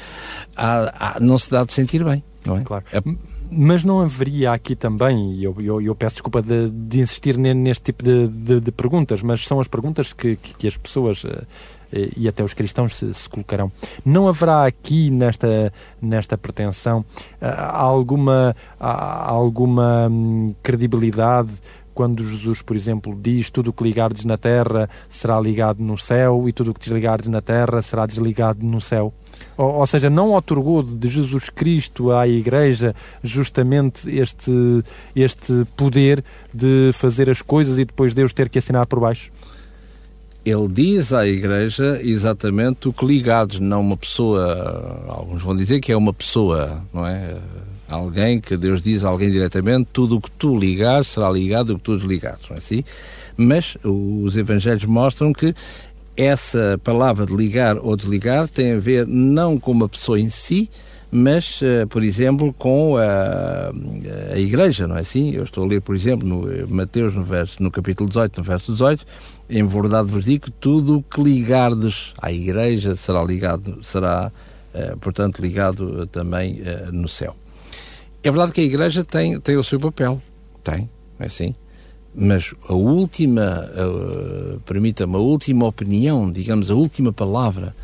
há, 0.56 1.16
há, 1.16 1.20
não 1.20 1.36
se 1.36 1.50
dá 1.50 1.62
de 1.62 1.74
sentir 1.74 2.02
bem, 2.02 2.24
não 2.42 2.56
é? 2.56 2.62
Claro. 2.62 2.84
É, 2.90 3.02
mas 3.50 3.82
não 3.82 4.00
haveria 4.00 4.52
aqui 4.52 4.76
também, 4.76 5.34
e 5.34 5.44
eu, 5.44 5.56
eu, 5.58 5.82
eu, 5.82 5.94
peço 5.94 6.16
desculpa 6.16 6.40
de, 6.40 6.70
de 6.70 7.00
insistir 7.00 7.36
neste 7.36 7.82
tipo 7.84 8.04
de, 8.04 8.28
de, 8.28 8.60
de, 8.60 8.72
perguntas, 8.72 9.22
mas 9.22 9.44
são 9.44 9.60
as 9.60 9.66
perguntas 9.66 10.12
que, 10.12 10.36
que, 10.36 10.54
que 10.54 10.68
as 10.68 10.76
pessoas 10.76 11.24
uh, 11.24 11.44
e 11.92 12.28
até 12.28 12.42
os 12.42 12.54
cristãos 12.54 12.96
se, 12.96 13.12
se, 13.12 13.28
colocarão. 13.28 13.70
Não 14.04 14.28
haverá 14.28 14.66
aqui 14.66 15.10
nesta, 15.10 15.72
nesta 16.00 16.38
pretensão 16.38 17.00
uh, 17.00 17.46
alguma, 17.72 18.54
uh, 18.80 18.84
alguma 18.84 20.08
um, 20.08 20.54
credibilidade 20.62 21.50
quando 21.92 22.24
Jesus, 22.24 22.62
por 22.62 22.76
exemplo, 22.76 23.18
diz 23.20 23.50
tudo 23.50 23.68
o 23.68 23.72
que 23.72 23.82
ligardes 23.82 24.24
na 24.24 24.38
terra 24.38 24.88
será 25.08 25.38
ligado 25.38 25.82
no 25.82 25.98
céu 25.98 26.48
e 26.48 26.52
tudo 26.52 26.70
o 26.70 26.74
que 26.74 26.80
desligardes 26.80 27.28
na 27.28 27.42
terra 27.42 27.82
será 27.82 28.06
desligado 28.06 28.64
no 28.64 28.80
céu. 28.80 29.12
Ou, 29.56 29.74
ou 29.74 29.86
seja, 29.86 30.08
não 30.08 30.32
otorgou 30.32 30.82
de 30.82 31.08
Jesus 31.08 31.50
Cristo 31.50 32.10
à 32.12 32.26
Igreja 32.26 32.94
justamente 33.22 34.08
este, 34.08 34.50
este 35.14 35.66
poder 35.76 36.24
de 36.54 36.90
fazer 36.94 37.28
as 37.28 37.42
coisas 37.42 37.78
e 37.78 37.84
depois 37.84 38.14
Deus 38.14 38.32
ter 38.32 38.48
que 38.48 38.58
assinar 38.58 38.86
por 38.86 39.00
baixo? 39.00 39.30
Ele 40.44 40.68
diz 40.68 41.12
à 41.12 41.26
Igreja 41.26 42.00
exatamente 42.02 42.88
o 42.88 42.92
que 42.92 43.04
ligados, 43.04 43.60
não 43.60 43.80
uma 43.80 43.96
pessoa, 43.96 45.04
alguns 45.08 45.42
vão 45.42 45.56
dizer 45.56 45.80
que 45.80 45.92
é 45.92 45.96
uma 45.96 46.12
pessoa, 46.12 46.82
não 46.92 47.06
é? 47.06 47.36
Alguém 47.88 48.40
que 48.40 48.56
Deus 48.56 48.82
diz 48.82 49.04
a 49.04 49.08
alguém 49.08 49.30
diretamente, 49.30 49.88
tudo 49.92 50.16
o 50.16 50.20
que 50.20 50.30
tu 50.30 50.56
ligares 50.56 51.08
será 51.08 51.28
ligado 51.28 51.70
o 51.74 51.76
que 51.76 51.84
tu 51.84 51.96
desligares, 51.96 52.40
não 52.48 52.54
é 52.54 52.58
assim? 52.58 52.84
Mas 53.36 53.76
os 53.82 54.36
Evangelhos 54.36 54.84
mostram 54.84 55.32
que 55.32 55.54
essa 56.16 56.80
palavra 56.84 57.26
de 57.26 57.34
ligar 57.34 57.78
ou 57.78 57.96
desligar 57.96 58.48
tem 58.48 58.72
a 58.72 58.78
ver 58.78 59.06
não 59.06 59.58
com 59.58 59.72
uma 59.72 59.88
pessoa 59.88 60.20
em 60.20 60.28
si, 60.28 60.70
mas, 61.10 61.60
uh, 61.60 61.86
por 61.88 62.04
exemplo, 62.04 62.52
com 62.52 62.96
a, 62.96 63.72
a 64.32 64.38
Igreja, 64.38 64.86
não 64.86 64.96
é 64.96 65.00
assim? 65.00 65.32
Eu 65.32 65.42
estou 65.42 65.64
a 65.64 65.66
ler, 65.66 65.80
por 65.80 65.96
exemplo, 65.96 66.26
no 66.26 66.50
eh, 66.50 66.64
Mateus, 66.68 67.14
no, 67.14 67.24
verso, 67.24 67.60
no 67.60 67.70
capítulo 67.70 68.08
18, 68.08 68.38
no 68.38 68.44
verso 68.44 68.72
18, 68.72 69.04
em 69.48 69.66
verdade 69.66 70.08
vos 70.08 70.24
digo 70.24 70.50
tudo 70.52 70.98
o 70.98 71.02
que 71.02 71.20
ligardes 71.20 72.12
à 72.22 72.30
Igreja 72.30 72.94
será 72.94 73.24
ligado, 73.24 73.82
será, 73.82 74.30
uh, 74.72 74.96
portanto, 74.98 75.40
ligado 75.40 76.06
também 76.06 76.62
no 76.92 77.08
céu. 77.08 77.34
É 78.22 78.30
verdade 78.30 78.52
que 78.52 78.60
a 78.60 78.64
Igreja 78.64 79.02
tem, 79.02 79.40
tem 79.40 79.56
o 79.56 79.64
seu 79.64 79.80
papel, 79.80 80.22
tem, 80.62 80.88
não 81.18 81.24
é 81.24 81.26
assim? 81.26 81.56
Mas 82.14 82.54
a 82.68 82.74
última, 82.74 83.68
permita-me, 84.66 85.14
a 85.14 85.18
última 85.18 85.64
opinião, 85.66 86.30
digamos, 86.30 86.70
a 86.70 86.74
última 86.74 87.12
palavra, 87.12 87.74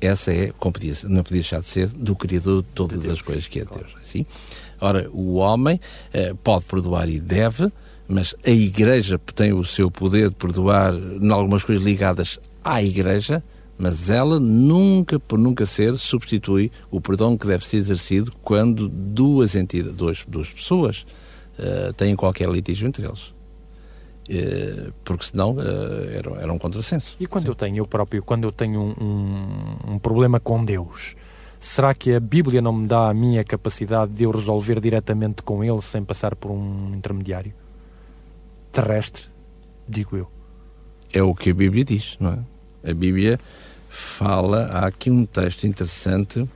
essa 0.00 0.32
é, 0.32 0.52
como 0.58 0.72
podia, 0.72 0.94
não 1.04 1.22
podia 1.22 1.40
deixar 1.40 1.60
de 1.60 1.66
ser, 1.66 1.88
do 1.88 2.16
Criador 2.16 2.62
de 2.62 2.68
todas 2.74 3.08
as 3.08 3.20
coisas 3.20 3.46
que 3.46 3.60
é 3.60 3.64
Deus. 3.64 3.92
É 3.96 4.02
assim? 4.02 4.26
Ora, 4.80 5.08
o 5.12 5.34
homem 5.34 5.78
uh, 6.14 6.34
pode 6.36 6.64
perdoar 6.64 7.08
e 7.08 7.20
deve, 7.20 7.70
mas 8.08 8.34
a 8.44 8.50
Igreja 8.50 9.20
tem 9.34 9.52
o 9.52 9.64
seu 9.64 9.90
poder 9.90 10.30
de 10.30 10.34
perdoar 10.34 10.94
em 10.94 11.30
algumas 11.30 11.62
coisas 11.62 11.84
ligadas 11.84 12.40
à 12.64 12.82
Igreja, 12.82 13.42
mas 13.76 14.10
ela 14.10 14.40
nunca, 14.40 15.18
por 15.18 15.38
nunca 15.38 15.64
ser, 15.66 15.96
substitui 15.98 16.72
o 16.90 17.00
perdão 17.00 17.36
que 17.36 17.46
deve 17.46 17.64
ser 17.64 17.76
exercido 17.76 18.32
quando 18.42 18.88
duas 18.88 19.54
entidades, 19.54 19.96
duas, 19.96 20.24
duas 20.26 20.48
pessoas 20.48 21.06
uh, 21.58 21.92
têm 21.92 22.16
qualquer 22.16 22.48
litígio 22.48 22.88
entre 22.88 23.06
eles. 23.06 23.32
Uh, 24.30 24.92
porque 25.02 25.24
senão 25.24 25.54
uh, 25.54 25.60
era, 26.12 26.42
era 26.42 26.52
um 26.52 26.58
contrassenso. 26.58 27.16
E 27.18 27.26
quando 27.26 27.44
Sim. 27.44 27.48
eu 27.48 27.54
tenho, 27.56 27.76
eu 27.78 27.86
próprio, 27.86 28.22
quando 28.22 28.44
eu 28.44 28.52
tenho 28.52 28.80
um, 28.80 28.94
um, 29.04 29.94
um 29.94 29.98
problema 29.98 30.38
com 30.38 30.64
Deus, 30.64 31.16
será 31.58 31.92
que 31.92 32.14
a 32.14 32.20
Bíblia 32.20 32.62
não 32.62 32.72
me 32.72 32.86
dá 32.86 33.08
a 33.08 33.14
minha 33.14 33.42
capacidade 33.42 34.12
de 34.12 34.22
eu 34.22 34.30
resolver 34.30 34.80
diretamente 34.80 35.42
com 35.42 35.64
Ele 35.64 35.82
sem 35.82 36.04
passar 36.04 36.36
por 36.36 36.52
um 36.52 36.94
intermediário? 36.94 37.52
terrestre, 38.72 39.24
digo 39.88 40.16
eu. 40.16 40.30
É 41.12 41.22
o 41.22 41.34
que 41.34 41.50
a 41.50 41.54
Bíblia 41.54 41.84
diz, 41.84 42.16
não 42.20 42.32
é? 42.84 42.90
A 42.90 42.94
Bíblia 42.94 43.38
fala, 43.88 44.70
há 44.72 44.86
aqui 44.86 45.10
um 45.10 45.26
texto 45.26 45.66
interessante, 45.66 46.48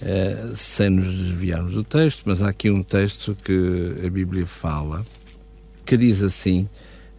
eh, 0.00 0.52
sem 0.54 0.88
nos 0.88 1.06
desviarmos 1.06 1.72
do 1.72 1.82
texto, 1.82 2.22
mas 2.24 2.40
há 2.42 2.48
aqui 2.48 2.70
um 2.70 2.82
texto 2.82 3.34
que 3.34 3.96
a 4.06 4.08
Bíblia 4.08 4.46
fala, 4.46 5.04
que 5.84 5.96
diz 5.96 6.22
assim, 6.22 6.68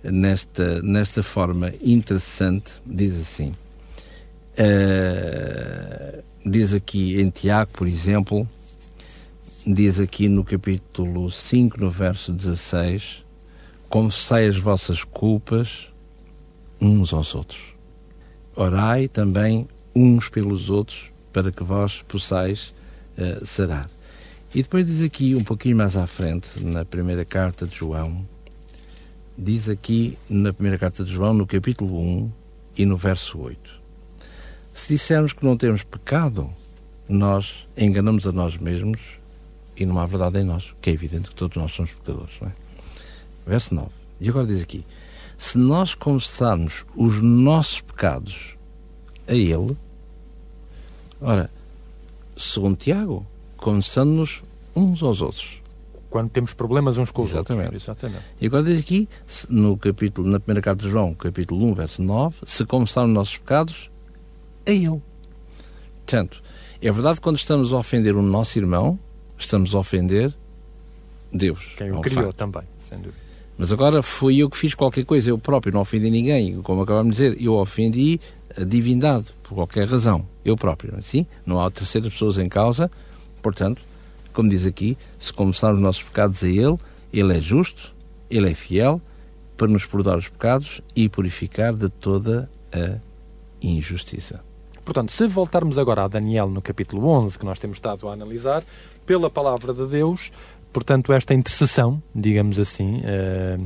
nesta, 0.03 0.81
nesta 0.81 1.23
forma 1.23 1.71
interessante, 1.81 2.73
diz 2.85 3.19
assim, 3.19 3.55
uh, 4.57 6.23
diz 6.45 6.73
aqui 6.73 7.19
em 7.21 7.29
Tiago, 7.29 7.71
por 7.73 7.87
exemplo, 7.87 8.47
diz 9.65 9.99
aqui 9.99 10.27
no 10.27 10.43
capítulo 10.43 11.31
5, 11.31 11.79
no 11.79 11.89
verso 11.89 12.33
16, 12.33 13.23
confessai 13.89 14.47
as 14.47 14.57
vossas 14.57 15.03
culpas 15.03 15.87
uns 16.81 17.13
aos 17.13 17.33
outros. 17.33 17.61
Orai 18.55 19.07
também 19.07 19.67
uns 19.95 20.27
pelos 20.29 20.69
outros, 20.69 21.11
para 21.31 21.51
que 21.51 21.63
vós 21.63 22.03
possais 22.07 22.73
uh, 23.17 23.45
sarar. 23.45 23.89
E 24.53 24.61
depois 24.61 24.85
diz 24.85 25.01
aqui, 25.01 25.33
um 25.33 25.43
pouquinho 25.43 25.77
mais 25.77 25.97
à 25.97 26.05
frente, 26.05 26.63
na 26.63 26.85
primeira 26.85 27.25
carta 27.25 27.65
de 27.65 27.75
João, 27.75 28.23
diz 29.37 29.67
aqui 29.67 30.17
na 30.29 30.53
primeira 30.53 30.77
carta 30.77 31.03
de 31.03 31.13
João, 31.13 31.33
no 31.33 31.47
capítulo 31.47 31.99
1 31.99 32.31
e 32.77 32.85
no 32.85 32.97
verso 32.97 33.39
8: 33.39 33.81
Se 34.73 34.93
dissermos 34.93 35.33
que 35.33 35.45
não 35.45 35.57
temos 35.57 35.83
pecado, 35.83 36.49
nós 37.07 37.67
enganamos 37.77 38.25
a 38.27 38.31
nós 38.31 38.57
mesmos 38.57 38.99
e 39.75 39.85
não 39.85 39.99
há 39.99 40.05
verdade 40.05 40.39
em 40.39 40.43
nós, 40.43 40.73
que 40.81 40.89
é 40.89 40.93
evidente 40.93 41.29
que 41.29 41.35
todos 41.35 41.57
nós 41.57 41.71
somos 41.71 41.91
pecadores, 41.91 42.33
não 42.39 42.47
é? 42.47 42.51
Verso 43.45 43.73
9. 43.73 43.89
E 44.21 44.29
agora 44.29 44.47
diz 44.47 44.61
aqui: 44.61 44.85
Se 45.37 45.57
nós 45.57 45.93
confessarmos 45.95 46.85
os 46.95 47.19
nossos 47.21 47.81
pecados 47.81 48.55
a 49.27 49.33
Ele, 49.33 49.75
ora, 51.19 51.49
segundo 52.37 52.77
Tiago, 52.77 53.25
confessando-nos 53.57 54.43
uns 54.75 55.01
aos 55.01 55.21
outros. 55.21 55.62
Quando 56.13 56.29
temos 56.29 56.53
problemas 56.53 56.99
uns 56.99 57.09
com 57.09 57.23
os 57.23 57.31
Exatamente. 57.31 57.63
outros. 57.65 57.83
Exatamente. 57.85 58.23
E 58.39 58.45
agora 58.45 58.61
diz 58.61 58.79
aqui, 58.79 59.09
no 59.49 59.75
capítulo, 59.75 60.29
na 60.29 60.39
primeira 60.39 60.61
carta 60.61 60.85
de 60.85 60.91
João, 60.91 61.15
capítulo 61.15 61.65
1, 61.71 61.73
verso 61.73 62.03
9, 62.03 62.35
se 62.45 62.63
confessarmos 62.67 63.09
os 63.09 63.15
nossos 63.15 63.37
pecados 63.39 63.89
a 64.67 64.69
Ele. 64.69 65.01
Portanto, 66.05 66.43
é 66.79 66.91
verdade 66.91 67.15
que 67.15 67.21
quando 67.23 67.37
estamos 67.37 67.73
a 67.73 67.77
ofender 67.77 68.15
o 68.15 68.21
nosso 68.21 68.59
irmão, 68.59 68.99
estamos 69.39 69.73
a 69.73 69.79
ofender 69.79 70.31
Deus. 71.33 71.73
Quem 71.75 71.89
o 71.91 71.99
criou 72.01 72.25
facto. 72.25 72.37
também, 72.37 72.61
sem 72.77 72.99
dúvida. 72.99 73.17
Mas 73.57 73.71
agora 73.71 74.03
fui 74.03 74.37
eu 74.37 74.51
que 74.51 74.57
fiz 74.57 74.75
qualquer 74.75 75.05
coisa, 75.05 75.31
eu 75.31 75.39
próprio 75.39 75.73
não 75.73 75.81
ofendi 75.81 76.11
ninguém. 76.11 76.61
Como 76.61 76.83
acabamos 76.83 77.17
de 77.17 77.23
dizer, 77.31 77.43
eu 77.43 77.55
ofendi 77.55 78.19
a 78.55 78.63
divindade, 78.63 79.33
por 79.41 79.55
qualquer 79.55 79.87
razão. 79.87 80.27
Eu 80.45 80.55
próprio, 80.55 80.95
assim? 80.95 81.25
Não 81.43 81.59
há 81.59 81.71
terceiras 81.71 82.13
pessoas 82.13 82.37
em 82.37 82.47
causa. 82.47 82.91
Portanto, 83.41 83.81
como 84.33 84.49
diz 84.49 84.65
aqui, 84.65 84.97
se 85.17 85.31
confessarmos 85.31 85.77
os 85.77 85.83
nossos 85.83 86.03
pecados 86.03 86.43
a 86.43 86.47
Ele, 86.47 86.77
Ele 87.11 87.37
é 87.37 87.39
justo, 87.39 87.93
Ele 88.29 88.49
é 88.49 88.53
fiel, 88.53 89.01
para 89.55 89.67
nos 89.67 89.85
perdoar 89.85 90.17
os 90.17 90.27
pecados 90.27 90.81
e 90.95 91.07
purificar 91.07 91.73
de 91.73 91.87
toda 91.87 92.49
a 92.71 92.99
injustiça. 93.61 94.43
Portanto, 94.83 95.11
se 95.11 95.27
voltarmos 95.27 95.77
agora 95.77 96.03
a 96.03 96.07
Daniel 96.07 96.49
no 96.49 96.61
capítulo 96.61 97.07
11, 97.07 97.39
que 97.39 97.45
nós 97.45 97.59
temos 97.59 97.77
estado 97.77 98.09
a 98.09 98.13
analisar, 98.13 98.63
pela 99.05 99.29
palavra 99.29 99.73
de 99.73 99.85
Deus, 99.85 100.31
Portanto, 100.73 101.13
esta 101.13 101.35
intercessão, 101.35 102.01
digamos 102.15 102.57
assim, 102.57 102.97
uh, 102.97 103.57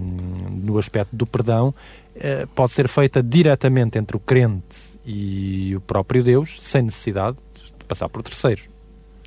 no 0.51 0.77
aspecto 0.77 1.15
do 1.15 1.25
perdão, 1.25 1.69
uh, 1.69 2.47
pode 2.53 2.73
ser 2.73 2.89
feita 2.89 3.23
diretamente 3.23 3.97
entre 3.97 4.17
o 4.17 4.19
crente 4.19 4.99
e 5.05 5.73
o 5.73 5.79
próprio 5.79 6.21
Deus, 6.21 6.61
sem 6.61 6.81
necessidade 6.81 7.37
de 7.79 7.85
passar 7.85 8.09
por 8.09 8.21
terceiros. 8.21 8.67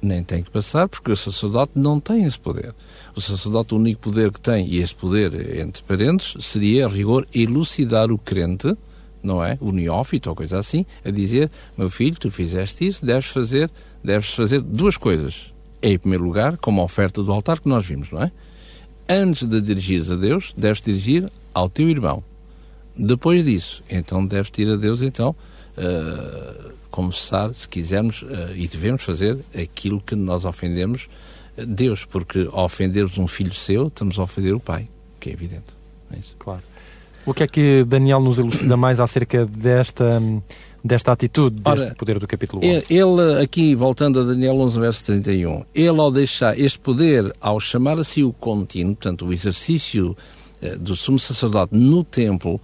Nem 0.02 0.22
tem 0.24 0.42
que 0.42 0.50
passar, 0.50 0.88
porque 0.88 1.12
o 1.12 1.16
sacerdote 1.16 1.72
não 1.74 2.00
tem 2.00 2.24
esse 2.24 2.38
poder. 2.38 2.74
O 3.14 3.20
sacerdote, 3.20 3.74
o 3.74 3.76
único 3.76 4.00
poder 4.00 4.32
que 4.32 4.40
tem, 4.40 4.66
e 4.66 4.78
este 4.78 4.96
poder, 4.96 5.58
entre 5.58 5.82
parentes, 5.82 6.34
seria, 6.44 6.86
a 6.86 6.88
rigor, 6.88 7.26
elucidar 7.34 8.10
o 8.10 8.16
crente, 8.16 8.74
não 9.22 9.44
é? 9.44 9.58
O 9.60 9.72
neófito 9.72 10.30
ou 10.30 10.36
coisa 10.36 10.58
assim, 10.58 10.86
a 11.04 11.10
dizer: 11.10 11.50
meu 11.76 11.90
filho, 11.90 12.16
tu 12.18 12.30
fizeste 12.30 12.86
isso, 12.86 13.04
deves 13.04 13.26
fazer, 13.26 13.70
deves 14.02 14.30
fazer 14.30 14.62
duas 14.62 14.96
coisas 14.96 15.50
em 15.82 15.98
primeiro 15.98 16.24
lugar, 16.24 16.56
como 16.58 16.80
a 16.80 16.84
oferta 16.84 17.22
do 17.22 17.32
altar 17.32 17.60
que 17.60 17.68
nós 17.68 17.86
vimos, 17.86 18.10
não 18.10 18.22
é? 18.22 18.30
Antes 19.08 19.48
de 19.48 19.60
dirigires 19.60 20.10
a 20.10 20.16
Deus, 20.16 20.52
deves 20.56 20.82
dirigir 20.82 21.30
ao 21.54 21.68
teu 21.68 21.88
irmão. 21.88 22.22
Depois 22.96 23.44
disso, 23.44 23.82
então 23.88 24.24
deves 24.24 24.50
ir 24.58 24.68
a 24.68 24.76
Deus, 24.76 25.00
então, 25.00 25.34
uh, 25.76 26.72
começar, 26.90 27.54
se 27.54 27.68
quisermos, 27.68 28.22
uh, 28.22 28.52
e 28.54 28.66
devemos 28.66 29.02
fazer 29.02 29.38
aquilo 29.54 30.00
que 30.00 30.14
nós 30.14 30.44
ofendemos 30.44 31.08
Deus, 31.56 32.04
porque 32.04 32.48
ao 32.52 32.64
ofendermos 32.64 33.18
um 33.18 33.26
filho 33.26 33.52
seu, 33.52 33.88
estamos 33.88 34.18
a 34.18 34.22
ofender 34.22 34.54
o 34.54 34.60
Pai, 34.60 34.88
que 35.18 35.30
é 35.30 35.32
evidente. 35.32 35.74
É 36.12 36.18
isso. 36.18 36.34
Claro. 36.38 36.62
O 37.26 37.34
que 37.34 37.42
é 37.42 37.46
que 37.46 37.84
Daniel 37.84 38.20
nos 38.20 38.38
elucida 38.38 38.76
mais 38.76 38.98
acerca 38.98 39.44
desta 39.46 40.20
desta 40.82 41.12
atitude, 41.12 41.56
deste 41.56 41.68
Ora, 41.68 41.94
poder 41.94 42.18
do 42.18 42.26
capítulo 42.26 42.62
11? 42.64 42.86
Ele, 42.88 43.42
aqui, 43.42 43.74
voltando 43.74 44.18
a 44.18 44.24
Daniel 44.24 44.54
11, 44.60 44.80
verso 44.80 45.04
31, 45.04 45.62
ele 45.74 46.00
ao 46.00 46.10
deixar 46.10 46.58
este 46.58 46.78
poder, 46.78 47.34
ao 47.38 47.60
chamar 47.60 47.98
a 47.98 48.04
si 48.04 48.24
o 48.24 48.32
contínuo, 48.32 48.96
portanto, 48.96 49.26
o 49.26 49.32
exercício 49.32 50.16
eh, 50.62 50.76
do 50.76 50.96
sumo 50.96 51.18
sacerdote 51.18 51.76
no 51.76 52.02
templo, 52.02 52.58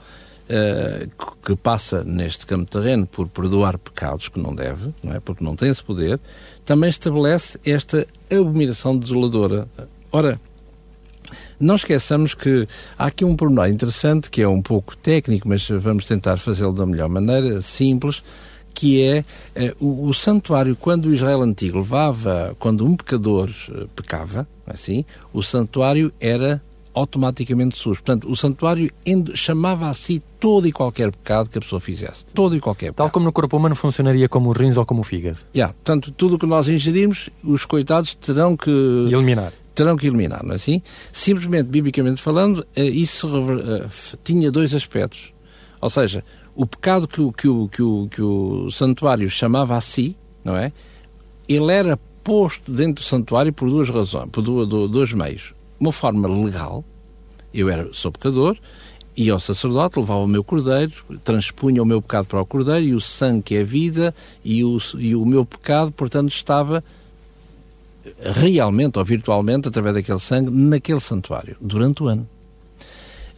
eh, 0.49 1.09
que 1.45 1.57
passa 1.57 2.05
neste 2.05 2.47
campo 2.47 2.71
terreno 2.71 3.07
por 3.07 3.29
perdoar 3.29 3.79
pecados 3.79 4.29
que 4.29 4.39
não 4.39 4.55
deve, 4.55 4.95
não 5.03 5.13
é? 5.13 5.21
porque 5.21 5.43
não 5.43 5.57
tem 5.57 5.69
esse 5.69 5.83
poder, 5.83 6.21
também 6.65 6.89
estabelece 6.89 7.59
esta 7.65 8.07
abominação 8.31 8.97
desoladora. 8.97 9.69
Ora, 10.13 10.41
não 11.59 11.75
esqueçamos 11.75 12.35
que 12.35 12.69
há 12.99 13.07
aqui 13.07 13.25
um 13.25 13.35
pormenor 13.35 13.69
interessante, 13.69 14.31
que 14.31 14.43
é 14.43 14.49
um 14.49 14.63
pouco 14.63 14.97
técnico, 14.97 15.49
mas 15.49 15.69
vamos 15.69 16.05
tentar 16.05 16.39
fazê-lo 16.39 16.73
da 16.73 16.87
melhor 16.87 17.09
maneira, 17.09 17.61
simples, 17.63 18.23
que 18.75 19.03
é 19.03 19.25
eh, 19.55 19.75
o, 19.81 20.07
o, 20.07 20.15
santuário, 20.15 20.77
quando 20.77 21.07
o 21.07 21.15
Israel 21.15 21.43
antigo 21.43 21.79
levava, 21.79 22.55
quando 22.59 22.85
um 22.85 22.95
pecador 22.95 23.51
eh, 23.71 23.87
pecava, 23.97 24.47
assim, 24.67 25.05
o 25.33 25.43
santuário 25.43 26.13
era 26.21 26.63
automaticamente 26.97 27.79
sujo. 27.79 28.03
Portanto, 28.03 28.29
o 28.29 28.35
santuário 28.35 28.91
chamava 29.35 29.89
a 29.89 29.95
si 29.95 30.23
todo 30.41 30.67
e 30.67 30.73
qualquer 30.73 31.13
pecado 31.13 31.51
que 31.51 31.59
a 31.59 31.61
pessoa 31.61 31.81
fizesse. 31.81 32.25
Todo 32.33 32.57
e 32.57 32.61
qualquer 32.61 32.87
pecado. 32.87 32.97
Tal 32.97 33.11
como 33.11 33.27
no 33.27 33.33
corpo 33.33 33.57
humano 33.57 33.77
funcionaria 33.77 34.29
como 34.29 34.51
os 34.51 34.57
rins 34.57 34.77
ou 34.77 34.87
como 34.87 35.03
o 35.03 35.05
fígado. 35.05 35.39
Yeah, 35.55 35.75
portanto, 35.75 36.11
tudo 36.11 36.37
o 36.37 36.39
que 36.39 36.47
nós 36.47 36.69
ingerimos, 36.69 37.29
os 37.45 37.65
coitados 37.65 38.15
terão 38.15 38.57
que... 38.57 38.71
Eliminar 38.71 39.53
terão 39.77 39.95
que 39.95 40.07
eliminar, 40.07 40.43
não 40.43 40.53
é 40.53 40.55
assim? 40.55 40.81
Simplesmente, 41.13 41.67
biblicamente 41.67 42.23
falando, 42.23 42.67
eh, 42.75 42.83
isso 42.83 43.29
eh, 43.29 43.87
tinha 44.25 44.51
dois 44.51 44.73
aspectos. 44.73 45.35
Ou 45.83 45.91
seja, 45.91 46.25
o 46.55 46.65
pecado 46.65 47.07
que 47.07 47.21
o, 47.21 47.31
que 47.31 47.47
o, 47.47 47.69
que 47.69 47.83
o, 47.83 48.09
que 48.11 48.23
o 48.23 48.71
santuário 48.71 49.29
chamava 49.29 49.77
a 49.77 49.81
si, 49.83 50.17
não 50.43 50.57
é? 50.57 50.73
Ele 51.47 51.71
era 51.71 51.99
posto 52.25 52.73
dentro 52.73 53.05
do 53.05 53.07
santuário 53.07 53.53
por 53.53 53.69
duas 53.69 53.91
razões, 53.91 54.31
por 54.31 54.41
dois 54.43 55.13
meios. 55.13 55.55
Uma 55.79 55.93
forma 55.93 56.27
legal, 56.29 56.85
eu 57.53 57.69
era, 57.69 57.89
sou 57.93 58.11
pecador, 58.11 58.57
e 59.17 59.31
ao 59.31 59.41
sacerdote 59.41 59.99
levava 59.99 60.21
o 60.21 60.27
meu 60.27 60.45
cordeiro, 60.45 60.93
transpunha 61.25 61.83
o 61.83 61.87
meu 61.87 62.03
pecado 62.03 62.27
para 62.27 62.41
o 62.41 62.47
cordeiro, 62.47 62.85
e 62.85 62.95
o 62.95 63.01
sangue 63.01 63.43
que 63.43 63.55
é 63.57 63.65
vida, 63.65 64.15
e 64.45 64.63
o, 64.65 64.79
e 64.99 65.15
o 65.15 65.25
meu 65.25 65.45
pecado, 65.45 65.93
portanto, 65.93 66.31
estava 66.31 66.85
realmente 68.21 68.99
ou 68.99 69.05
virtualmente, 69.05 69.69
através 69.69 69.95
daquele 69.95 70.19
sangue, 70.19 70.51
naquele 70.51 71.01
santuário, 71.01 71.57
durante 71.61 72.03
o 72.03 72.09
ano. 72.09 72.29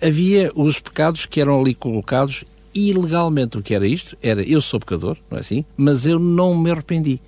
Havia 0.01 0.53
os 0.55 0.79
pecados 0.79 1.27
que 1.27 1.41
eram 1.41 1.61
ali 1.61 1.75
colocados 1.75 2.45
ilegalmente. 2.75 3.59
O 3.59 3.63
que 3.63 3.75
era 3.75 3.87
isto? 3.87 4.17
Era, 4.23 4.43
eu 4.43 4.61
sou 4.61 4.79
pecador, 4.79 5.17
não 5.31 5.39
é 5.39 5.41
assim? 5.41 5.65
Mas 5.77 6.07
eu 6.07 6.19
não 6.19 6.57
me 6.57 6.71
arrependi. 6.71 7.21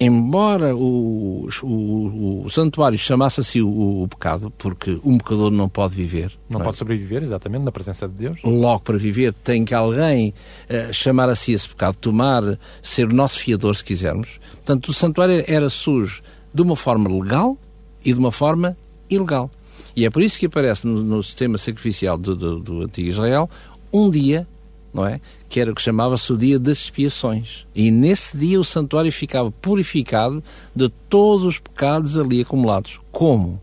Embora 0.00 0.74
o, 0.76 1.48
o, 1.62 2.42
o 2.44 2.50
santuário 2.50 2.98
chamasse 2.98 3.40
assim 3.40 3.60
o, 3.60 4.02
o, 4.02 4.08
pecado, 4.08 4.52
porque 4.56 4.98
um 5.04 5.18
pecador 5.18 5.50
não 5.50 5.68
pode 5.68 5.94
viver. 5.94 6.32
Não, 6.48 6.58
não 6.58 6.64
pode 6.64 6.76
é? 6.76 6.78
sobreviver, 6.78 7.22
exatamente, 7.22 7.64
na 7.64 7.72
presença 7.72 8.06
de 8.08 8.14
Deus. 8.14 8.40
Logo, 8.44 8.80
para 8.80 8.96
viver, 8.96 9.34
tem 9.34 9.64
que 9.64 9.74
alguém 9.74 10.32
uh, 10.70 10.92
chamar 10.92 11.28
assim 11.28 11.52
esse 11.52 11.68
pecado, 11.68 11.96
tomar, 11.96 12.58
ser 12.82 13.08
o 13.08 13.14
nosso 13.14 13.38
fiador, 13.38 13.74
se 13.74 13.82
quisermos. 13.82 14.40
Portanto, 14.56 14.88
o 14.88 14.94
santuário 14.94 15.44
era 15.46 15.68
sujo 15.68 16.22
de 16.54 16.62
uma 16.62 16.76
forma 16.76 17.10
legal 17.10 17.56
e 18.04 18.12
de 18.12 18.18
uma 18.18 18.32
forma 18.32 18.76
ilegal. 19.10 19.50
E 19.96 20.06
é 20.06 20.10
por 20.10 20.22
isso 20.22 20.38
que 20.38 20.46
aparece 20.46 20.86
no, 20.86 21.02
no 21.02 21.22
sistema 21.22 21.58
sacrificial 21.58 22.16
do, 22.16 22.36
do, 22.36 22.60
do 22.60 22.82
antigo 22.82 23.08
Israel 23.08 23.50
um 23.92 24.10
dia 24.10 24.46
não 24.92 25.06
é? 25.06 25.20
Que 25.48 25.60
era 25.60 25.70
o 25.70 25.74
que 25.74 25.82
chamava-se 25.82 26.32
o 26.32 26.36
dia 26.36 26.58
das 26.58 26.78
expiações. 26.78 27.66
E 27.74 27.90
nesse 27.90 28.36
dia 28.36 28.60
o 28.60 28.64
santuário 28.64 29.12
ficava 29.12 29.50
purificado 29.50 30.42
de 30.74 30.88
todos 31.08 31.44
os 31.44 31.58
pecados 31.58 32.16
ali 32.16 32.40
acumulados. 32.40 33.00
Como? 33.10 33.60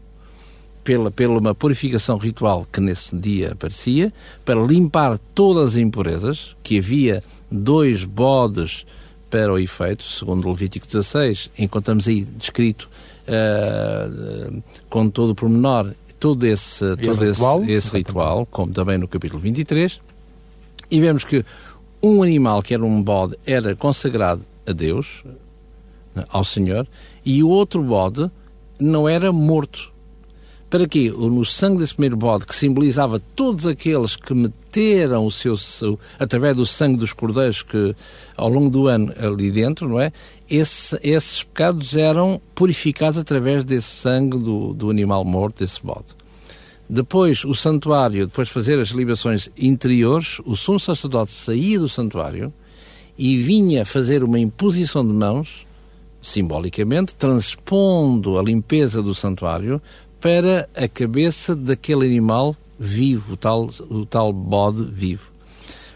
Pela, 0.84 1.10
pela 1.10 1.40
uma 1.40 1.56
purificação 1.56 2.18
ritual 2.18 2.68
que 2.72 2.80
nesse 2.80 3.16
dia 3.16 3.54
aparecia, 3.54 4.14
para 4.44 4.60
limpar 4.60 5.18
todas 5.34 5.74
as 5.74 5.78
impurezas, 5.78 6.56
que 6.62 6.78
havia 6.78 7.24
dois 7.50 8.04
bodes 8.04 8.86
para 9.30 9.52
o 9.52 9.58
efeito, 9.58 10.04
segundo 10.04 10.48
Levítico 10.48 10.86
16, 10.86 11.50
encontramos 11.58 12.08
aí 12.08 12.22
descrito 12.22 12.88
uh, 13.28 14.64
com 14.88 15.10
todo 15.10 15.32
o 15.32 15.36
pormenor 15.36 15.92
todo 16.20 16.44
esse, 16.46 16.96
todo 16.98 17.24
esse 17.24 17.32
ritual, 17.32 17.64
esse 17.66 17.90
ritual 17.92 18.46
como 18.48 18.72
também 18.72 18.98
no 18.98 19.08
capítulo 19.08 19.40
23, 19.40 20.00
e 20.90 21.00
vemos 21.00 21.24
que 21.24 21.44
um 22.02 22.22
animal 22.22 22.62
que 22.62 22.74
era 22.74 22.86
um 22.86 23.02
bode 23.02 23.38
era 23.46 23.76
consagrado 23.76 24.46
a 24.68 24.72
Deus, 24.72 25.24
né, 26.14 26.24
ao 26.30 26.44
Senhor, 26.44 26.88
e 27.26 27.44
o 27.44 27.50
outro 27.50 27.82
bode 27.82 28.30
não 28.80 29.08
era 29.08 29.32
morto. 29.32 29.94
Para 30.70 30.88
quê? 30.88 31.10
No 31.16 31.46
sangue 31.46 31.80
desse 31.80 31.94
primeiro 31.94 32.18
bode, 32.18 32.46
que 32.46 32.56
simbolizava 32.56 33.22
todos 33.36 33.66
aqueles 33.66 34.16
que 34.16 34.34
meteram 34.34 35.26
o 35.26 35.32
seu, 35.32 35.56
seu 35.56 35.98
através 36.20 36.58
do 36.58 36.66
sangue 36.66 36.98
dos 36.98 37.14
cordeiros 37.14 37.62
que 37.62 37.96
ao 38.36 38.50
longo 38.50 38.70
do 38.70 38.88
ano 38.88 39.14
ali 39.18 39.52
dentro, 39.52 39.88
não 39.88 40.00
é? 40.00 40.12
Esse, 40.50 41.00
esses 41.02 41.44
pecados 41.44 41.96
eram 41.96 42.42
purificados 42.54 43.18
através 43.18 43.64
desse 43.64 43.88
sangue 43.88 44.38
do, 44.38 44.74
do 44.74 44.90
animal 44.90 45.24
morto, 45.24 45.60
desse 45.60 45.82
bode. 45.82 46.08
Depois, 46.88 47.44
o 47.44 47.56
santuário, 47.56 48.28
depois 48.28 48.48
de 48.48 48.54
fazer 48.54 48.80
as 48.80 48.90
libações 48.90 49.50
interiores, 49.58 50.40
o 50.46 50.56
sumo 50.56 50.80
sacerdote 50.80 51.32
saía 51.32 51.80
do 51.80 51.90
santuário 51.90 52.54
e 53.18 53.38
vinha 53.38 53.86
fazer 53.86 54.24
uma 54.24 54.38
imposição 54.38 55.06
de 55.06 55.12
mãos, 55.12 55.66
simbolicamente, 56.22 57.16
transpondo 57.16 58.38
a 58.38 58.44
limpeza 58.44 59.02
do 59.02 59.16
santuário 59.16 59.82
para 60.20 60.70
a 60.76 60.88
cabeça 60.88 61.56
daquele 61.56 62.06
animal 62.06 62.56
vivo, 62.80 63.34
o 63.34 63.38
tal, 63.38 63.70
o 63.90 64.06
tal 64.06 64.32
bode 64.32 64.86
vivo. 64.86 65.32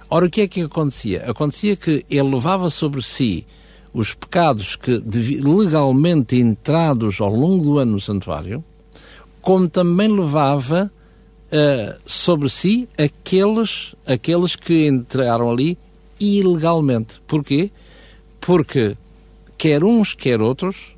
Ora, 0.09 0.25
o 0.25 0.29
que 0.29 0.41
é 0.41 0.47
que 0.47 0.61
acontecia? 0.61 1.29
Acontecia 1.29 1.75
que 1.75 2.03
ele 2.09 2.29
levava 2.35 2.69
sobre 2.69 3.01
si 3.03 3.45
os 3.93 4.13
pecados 4.13 4.75
que 4.75 4.91
legalmente 4.99 6.35
entrados 6.35 7.21
ao 7.21 7.33
longo 7.33 7.63
do 7.63 7.77
ano 7.77 7.93
no 7.93 7.99
santuário, 7.99 8.63
como 9.49 9.67
também 9.67 10.07
levava 10.07 10.91
uh, 11.47 11.99
sobre 12.05 12.47
si 12.51 12.87
aqueles, 12.95 13.95
aqueles 14.05 14.55
que 14.55 14.85
entraram 14.85 15.49
ali 15.49 15.75
ilegalmente. 16.19 17.19
Porquê? 17.25 17.71
Porque 18.39 18.95
quer 19.57 19.83
uns, 19.83 20.13
quer 20.13 20.39
outros, 20.39 20.95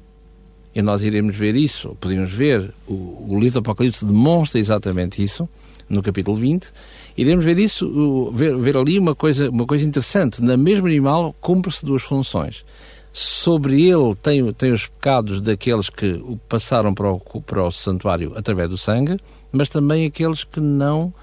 e 0.76 0.82
nós 0.82 1.02
iremos 1.02 1.34
ver 1.34 1.56
isso, 1.56 1.96
podemos 1.98 2.30
ver, 2.30 2.74
o, 2.86 3.26
o 3.30 3.40
livro 3.40 3.54
do 3.54 3.60
Apocalipse 3.60 4.04
demonstra 4.04 4.60
exatamente 4.60 5.24
isso, 5.24 5.48
no 5.88 6.04
capítulo 6.04 6.36
20, 6.36 6.74
iremos 7.18 7.46
ver 7.46 7.58
isso, 7.58 8.32
ver, 8.34 8.58
ver 8.58 8.76
ali 8.76 9.00
uma 9.00 9.16
coisa, 9.16 9.50
uma 9.50 9.66
coisa 9.66 9.86
interessante. 9.86 10.44
Na 10.44 10.58
mesma 10.58 10.90
animal 10.90 11.34
cumpre-se 11.40 11.86
duas 11.86 12.04
funções 12.04 12.66
sobre 13.12 13.90
ele 13.90 14.16
tem, 14.16 14.54
tem 14.54 14.72
os 14.72 14.88
pecados 14.88 15.42
daqueles 15.42 15.90
que 15.90 16.24
passaram 16.48 16.94
para 16.94 17.12
o, 17.12 17.20
para 17.20 17.64
o 17.64 17.72
santuário 17.72 18.34
através 18.36 18.70
do 18.70 18.78
sangue, 18.78 19.18
mas 19.52 19.68
também 19.70 20.06
aqueles 20.06 20.44
que 20.44 20.60
não 20.60 21.14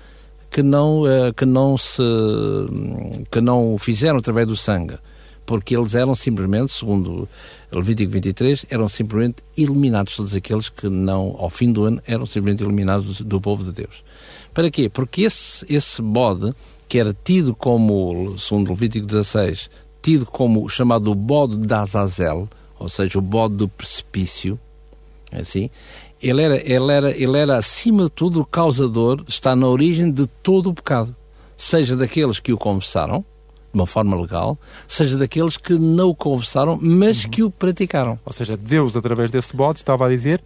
que 0.50 0.62
não 0.62 1.02
uh, 1.02 1.32
que 1.36 1.44
não 1.44 1.76
se 1.76 2.02
que 3.30 3.40
não 3.40 3.74
o 3.74 3.78
fizeram 3.78 4.18
através 4.18 4.46
do 4.46 4.56
sangue, 4.56 4.98
porque 5.46 5.76
eles 5.76 5.94
eram 5.94 6.14
simplesmente, 6.14 6.72
segundo 6.72 7.28
Levítico 7.72 8.12
23, 8.12 8.66
eram 8.70 8.88
simplesmente 8.88 9.42
eliminados 9.56 10.16
todos 10.16 10.34
aqueles 10.34 10.68
que 10.68 10.88
não 10.88 11.36
ao 11.38 11.48
fim 11.48 11.72
do 11.72 11.84
ano 11.84 12.02
eram 12.06 12.26
simplesmente 12.26 12.62
eliminados 12.62 13.18
do, 13.18 13.24
do 13.24 13.40
povo 13.40 13.64
de 13.64 13.72
Deus. 13.72 14.04
Para 14.52 14.70
quê? 14.70 14.90
Porque 14.90 15.22
esse 15.22 15.64
esse 15.72 16.02
bode 16.02 16.54
que 16.86 16.98
era 16.98 17.14
tido 17.24 17.54
como, 17.54 18.38
segundo 18.38 18.70
Levítico 18.70 19.06
16, 19.06 19.70
tido 20.08 20.24
como 20.24 20.64
o 20.64 20.70
chamado 20.70 21.14
bode 21.14 21.58
de 21.58 21.74
Azazel, 21.74 22.48
ou 22.78 22.88
seja, 22.88 23.18
o 23.18 23.22
bode 23.22 23.56
do 23.56 23.68
precipício, 23.68 24.58
é 25.30 25.40
assim, 25.40 25.68
ele 26.22 26.40
era, 26.40 26.56
ele, 26.56 26.90
era, 26.90 27.10
ele 27.10 27.36
era, 27.36 27.58
acima 27.58 28.04
de 28.04 28.10
tudo, 28.10 28.40
o 28.40 28.46
causador, 28.46 29.22
está 29.28 29.54
na 29.54 29.68
origem 29.68 30.10
de 30.10 30.26
todo 30.42 30.70
o 30.70 30.74
pecado. 30.74 31.14
Seja 31.58 31.94
daqueles 31.94 32.40
que 32.40 32.54
o 32.54 32.56
confessaram, 32.56 33.18
de 33.70 33.78
uma 33.78 33.86
forma 33.86 34.18
legal, 34.18 34.56
seja 34.86 35.18
daqueles 35.18 35.58
que 35.58 35.74
não 35.74 36.08
o 36.08 36.14
confessaram, 36.14 36.78
mas 36.80 37.24
uhum. 37.24 37.30
que 37.30 37.42
o 37.42 37.50
praticaram. 37.50 38.18
Ou 38.24 38.32
seja, 38.32 38.56
Deus, 38.56 38.96
através 38.96 39.30
desse 39.30 39.54
bode, 39.54 39.80
estava 39.80 40.06
a 40.06 40.08
dizer: 40.08 40.42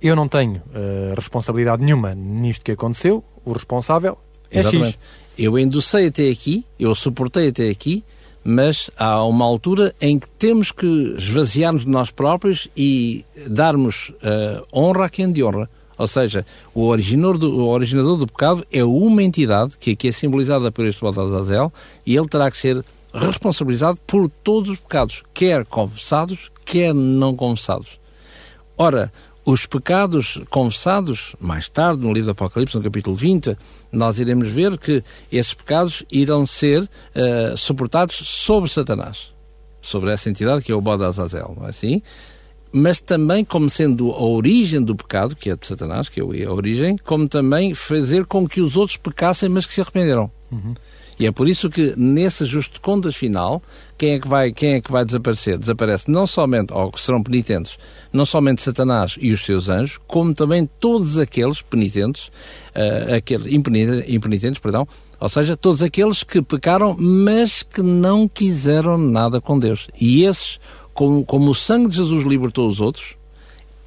Eu 0.00 0.14
não 0.14 0.28
tenho 0.28 0.58
uh, 0.58 1.14
responsabilidade 1.16 1.82
nenhuma 1.82 2.14
nisto 2.14 2.64
que 2.64 2.70
aconteceu, 2.70 3.24
o 3.44 3.50
responsável 3.50 4.16
é 4.48 4.60
Exatamente. 4.60 4.90
X. 4.90 4.98
Eu 5.36 5.58
enducei 5.58 6.06
até 6.06 6.30
aqui, 6.30 6.64
eu 6.78 6.94
suportei 6.94 7.48
até 7.48 7.68
aqui, 7.68 8.04
mas 8.42 8.90
há 8.98 9.24
uma 9.24 9.44
altura 9.44 9.94
em 10.00 10.18
que 10.18 10.28
temos 10.28 10.72
que 10.72 11.14
esvaziar-nos 11.18 11.84
de 11.84 11.90
nós 11.90 12.10
próprios 12.10 12.68
e 12.76 13.24
darmos 13.46 14.10
uh, 14.10 14.66
honra 14.72 15.06
a 15.06 15.08
quem 15.08 15.30
de 15.30 15.44
honra. 15.44 15.68
Ou 15.98 16.08
seja, 16.08 16.46
o 16.74 16.86
originador, 16.86 17.36
do, 17.36 17.54
o 17.54 17.68
originador 17.68 18.16
do 18.16 18.26
pecado 18.26 18.66
é 18.72 18.82
uma 18.82 19.22
entidade 19.22 19.74
que 19.78 19.90
aqui 19.90 20.08
é 20.08 20.12
simbolizada 20.12 20.72
por 20.72 20.86
este 20.86 21.02
Baldazazel 21.02 21.70
e 22.06 22.16
ele 22.16 22.28
terá 22.28 22.50
que 22.50 22.56
ser 22.56 22.82
responsabilizado 23.12 23.98
por 24.06 24.30
todos 24.42 24.70
os 24.70 24.78
pecados, 24.78 25.22
quer 25.34 25.66
confessados, 25.66 26.50
quer 26.64 26.94
não 26.94 27.36
confessados. 27.36 27.98
Ora, 28.78 29.12
os 29.44 29.66
pecados 29.66 30.40
confessados, 30.50 31.34
mais 31.40 31.68
tarde, 31.68 32.02
no 32.02 32.12
livro 32.12 32.26
do 32.26 32.32
Apocalipse, 32.32 32.76
no 32.76 32.82
capítulo 32.82 33.16
20, 33.16 33.56
nós 33.90 34.18
iremos 34.18 34.48
ver 34.48 34.78
que 34.78 35.02
esses 35.32 35.54
pecados 35.54 36.04
irão 36.10 36.44
ser 36.44 36.82
uh, 36.82 37.56
suportados 37.56 38.16
sobre 38.16 38.70
Satanás, 38.70 39.32
sobre 39.80 40.12
essa 40.12 40.28
entidade 40.28 40.64
que 40.64 40.72
é 40.72 40.74
o 40.74 40.80
Bode 40.80 41.04
Azazel, 41.04 41.54
não 41.58 41.66
é 41.66 41.70
assim? 41.70 42.02
Mas 42.72 43.00
também 43.00 43.44
como 43.44 43.68
sendo 43.68 44.12
a 44.12 44.22
origem 44.22 44.80
do 44.80 44.94
pecado, 44.94 45.34
que 45.34 45.50
é 45.50 45.56
de 45.56 45.66
Satanás, 45.66 46.08
que 46.08 46.20
é 46.20 46.22
a 46.44 46.52
origem, 46.52 46.96
como 46.98 47.26
também 47.28 47.74
fazer 47.74 48.26
com 48.26 48.46
que 48.46 48.60
os 48.60 48.76
outros 48.76 48.96
pecassem, 48.96 49.48
mas 49.48 49.66
que 49.66 49.74
se 49.74 49.80
arrependeram. 49.80 50.30
Uhum. 50.52 50.74
E 51.20 51.26
é 51.26 51.30
por 51.30 51.46
isso 51.46 51.68
que 51.68 51.92
nesse 51.98 52.44
ajuste 52.44 52.74
de 52.74 52.80
contas 52.80 53.14
final, 53.14 53.62
quem 53.98 54.12
é 54.12 54.18
que 54.18 54.26
vai, 54.26 54.50
quem 54.54 54.72
é 54.72 54.80
que 54.80 54.90
vai 54.90 55.04
desaparecer? 55.04 55.58
Desaparece 55.58 56.10
não 56.10 56.26
somente, 56.26 56.72
ou 56.72 56.90
que 56.90 56.98
serão 56.98 57.22
penitentes, 57.22 57.78
não 58.10 58.24
somente 58.24 58.62
Satanás 58.62 59.16
e 59.20 59.30
os 59.30 59.44
seus 59.44 59.68
anjos, 59.68 60.00
como 60.06 60.32
também 60.32 60.66
todos 60.80 61.18
aqueles 61.18 61.60
penitentes, 61.60 62.28
uh, 62.74 63.16
aqueles 63.16 63.52
impenitentes, 63.52 64.10
impenitentes, 64.10 64.58
perdão, 64.60 64.88
ou 65.20 65.28
seja, 65.28 65.58
todos 65.58 65.82
aqueles 65.82 66.22
que 66.22 66.40
pecaram, 66.40 66.96
mas 66.98 67.62
que 67.62 67.82
não 67.82 68.26
quiseram 68.26 68.96
nada 68.96 69.42
com 69.42 69.58
Deus. 69.58 69.88
E 70.00 70.24
esses, 70.24 70.58
como, 70.94 71.22
como 71.22 71.50
o 71.50 71.54
sangue 71.54 71.90
de 71.90 71.96
Jesus 71.96 72.26
libertou 72.26 72.66
os 72.66 72.80
outros, 72.80 73.19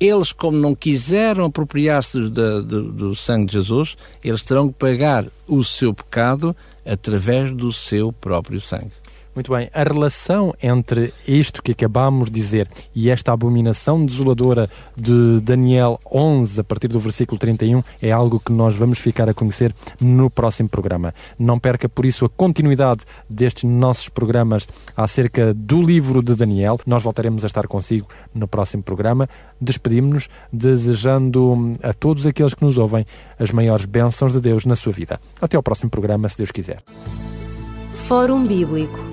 eles, 0.06 0.34
como 0.34 0.58
não 0.58 0.76
quiseram 0.76 1.46
apropriar-se 1.46 2.20
do, 2.20 2.64
do, 2.64 2.92
do, 2.92 3.16
sangue 3.16 3.46
de 3.46 3.54
Jesus, 3.54 3.96
eles 4.24 4.42
terão 4.42 4.68
que 4.68 4.74
pagar 4.74 5.26
o 5.48 5.64
seu 5.64 5.94
pecado 5.94 6.56
através 6.86 7.52
do 7.52 7.72
seu 7.72 8.12
próprio 8.12 8.60
sangue. 8.60 8.92
Muito 9.36 9.52
bem, 9.52 9.68
a 9.74 9.82
relação 9.82 10.54
entre 10.62 11.12
isto 11.28 11.64
que 11.64 11.72
acabamos 11.72 12.30
de 12.30 12.34
dizer 12.34 12.70
e 12.94 13.10
esta 13.10 13.32
abominação 13.32 14.06
desoladora 14.06 14.70
de 14.96 15.40
Daniel 15.42 16.00
11, 16.12 16.62
a 16.62 16.64
partir 16.64 16.88
do 16.88 17.00
versículo 17.00 17.40
31, 17.40 17.82
é 18.00 18.12
algo 18.12 18.40
que 18.40 18.52
nós 18.52 18.76
vamos 18.76 19.00
ficar 19.00 19.28
a 19.28 19.34
conhecer 19.34 19.74
no 20.00 20.30
próximo 20.30 20.70
programa. 20.70 21.16
Não 21.40 21.58
perca, 21.58 21.90
por 21.90 22.06
isso, 22.06 22.26
a 22.26 22.30
continuidade 22.30 23.06
destes 23.28 23.64
nossos 23.64 24.08
programas 24.08 24.68
acerca 24.96 25.52
do 25.52 25.82
livro 25.82 26.22
de 26.22 26.36
Daniel. 26.36 26.80
Nós 26.86 27.02
voltaremos 27.02 27.44
a 27.44 27.48
estar 27.48 27.68
consigo 27.68 28.08
no 28.36 28.48
próximo 28.48 28.84
programa. 28.84 29.28
Despedimos-nos 29.60 30.30
desejando 30.52 31.74
a 31.82 31.92
todos 31.92 32.28
aqueles 32.28 32.54
que 32.54 32.64
nos 32.64 32.78
ouvem 32.78 33.04
as 33.40 33.50
maiores 33.50 33.86
bênçãos 33.86 34.34
de 34.34 34.42
Deus 34.42 34.64
na 34.64 34.76
sua 34.76 34.94
vida. 34.94 35.20
Até 35.42 35.58
ao 35.58 35.64
próximo 35.64 35.90
programa, 35.90 36.30
se 36.30 36.38
Deus 36.38 36.52
quiser. 36.52 36.84
Fórum 37.94 38.46
Bíblico 38.46 39.13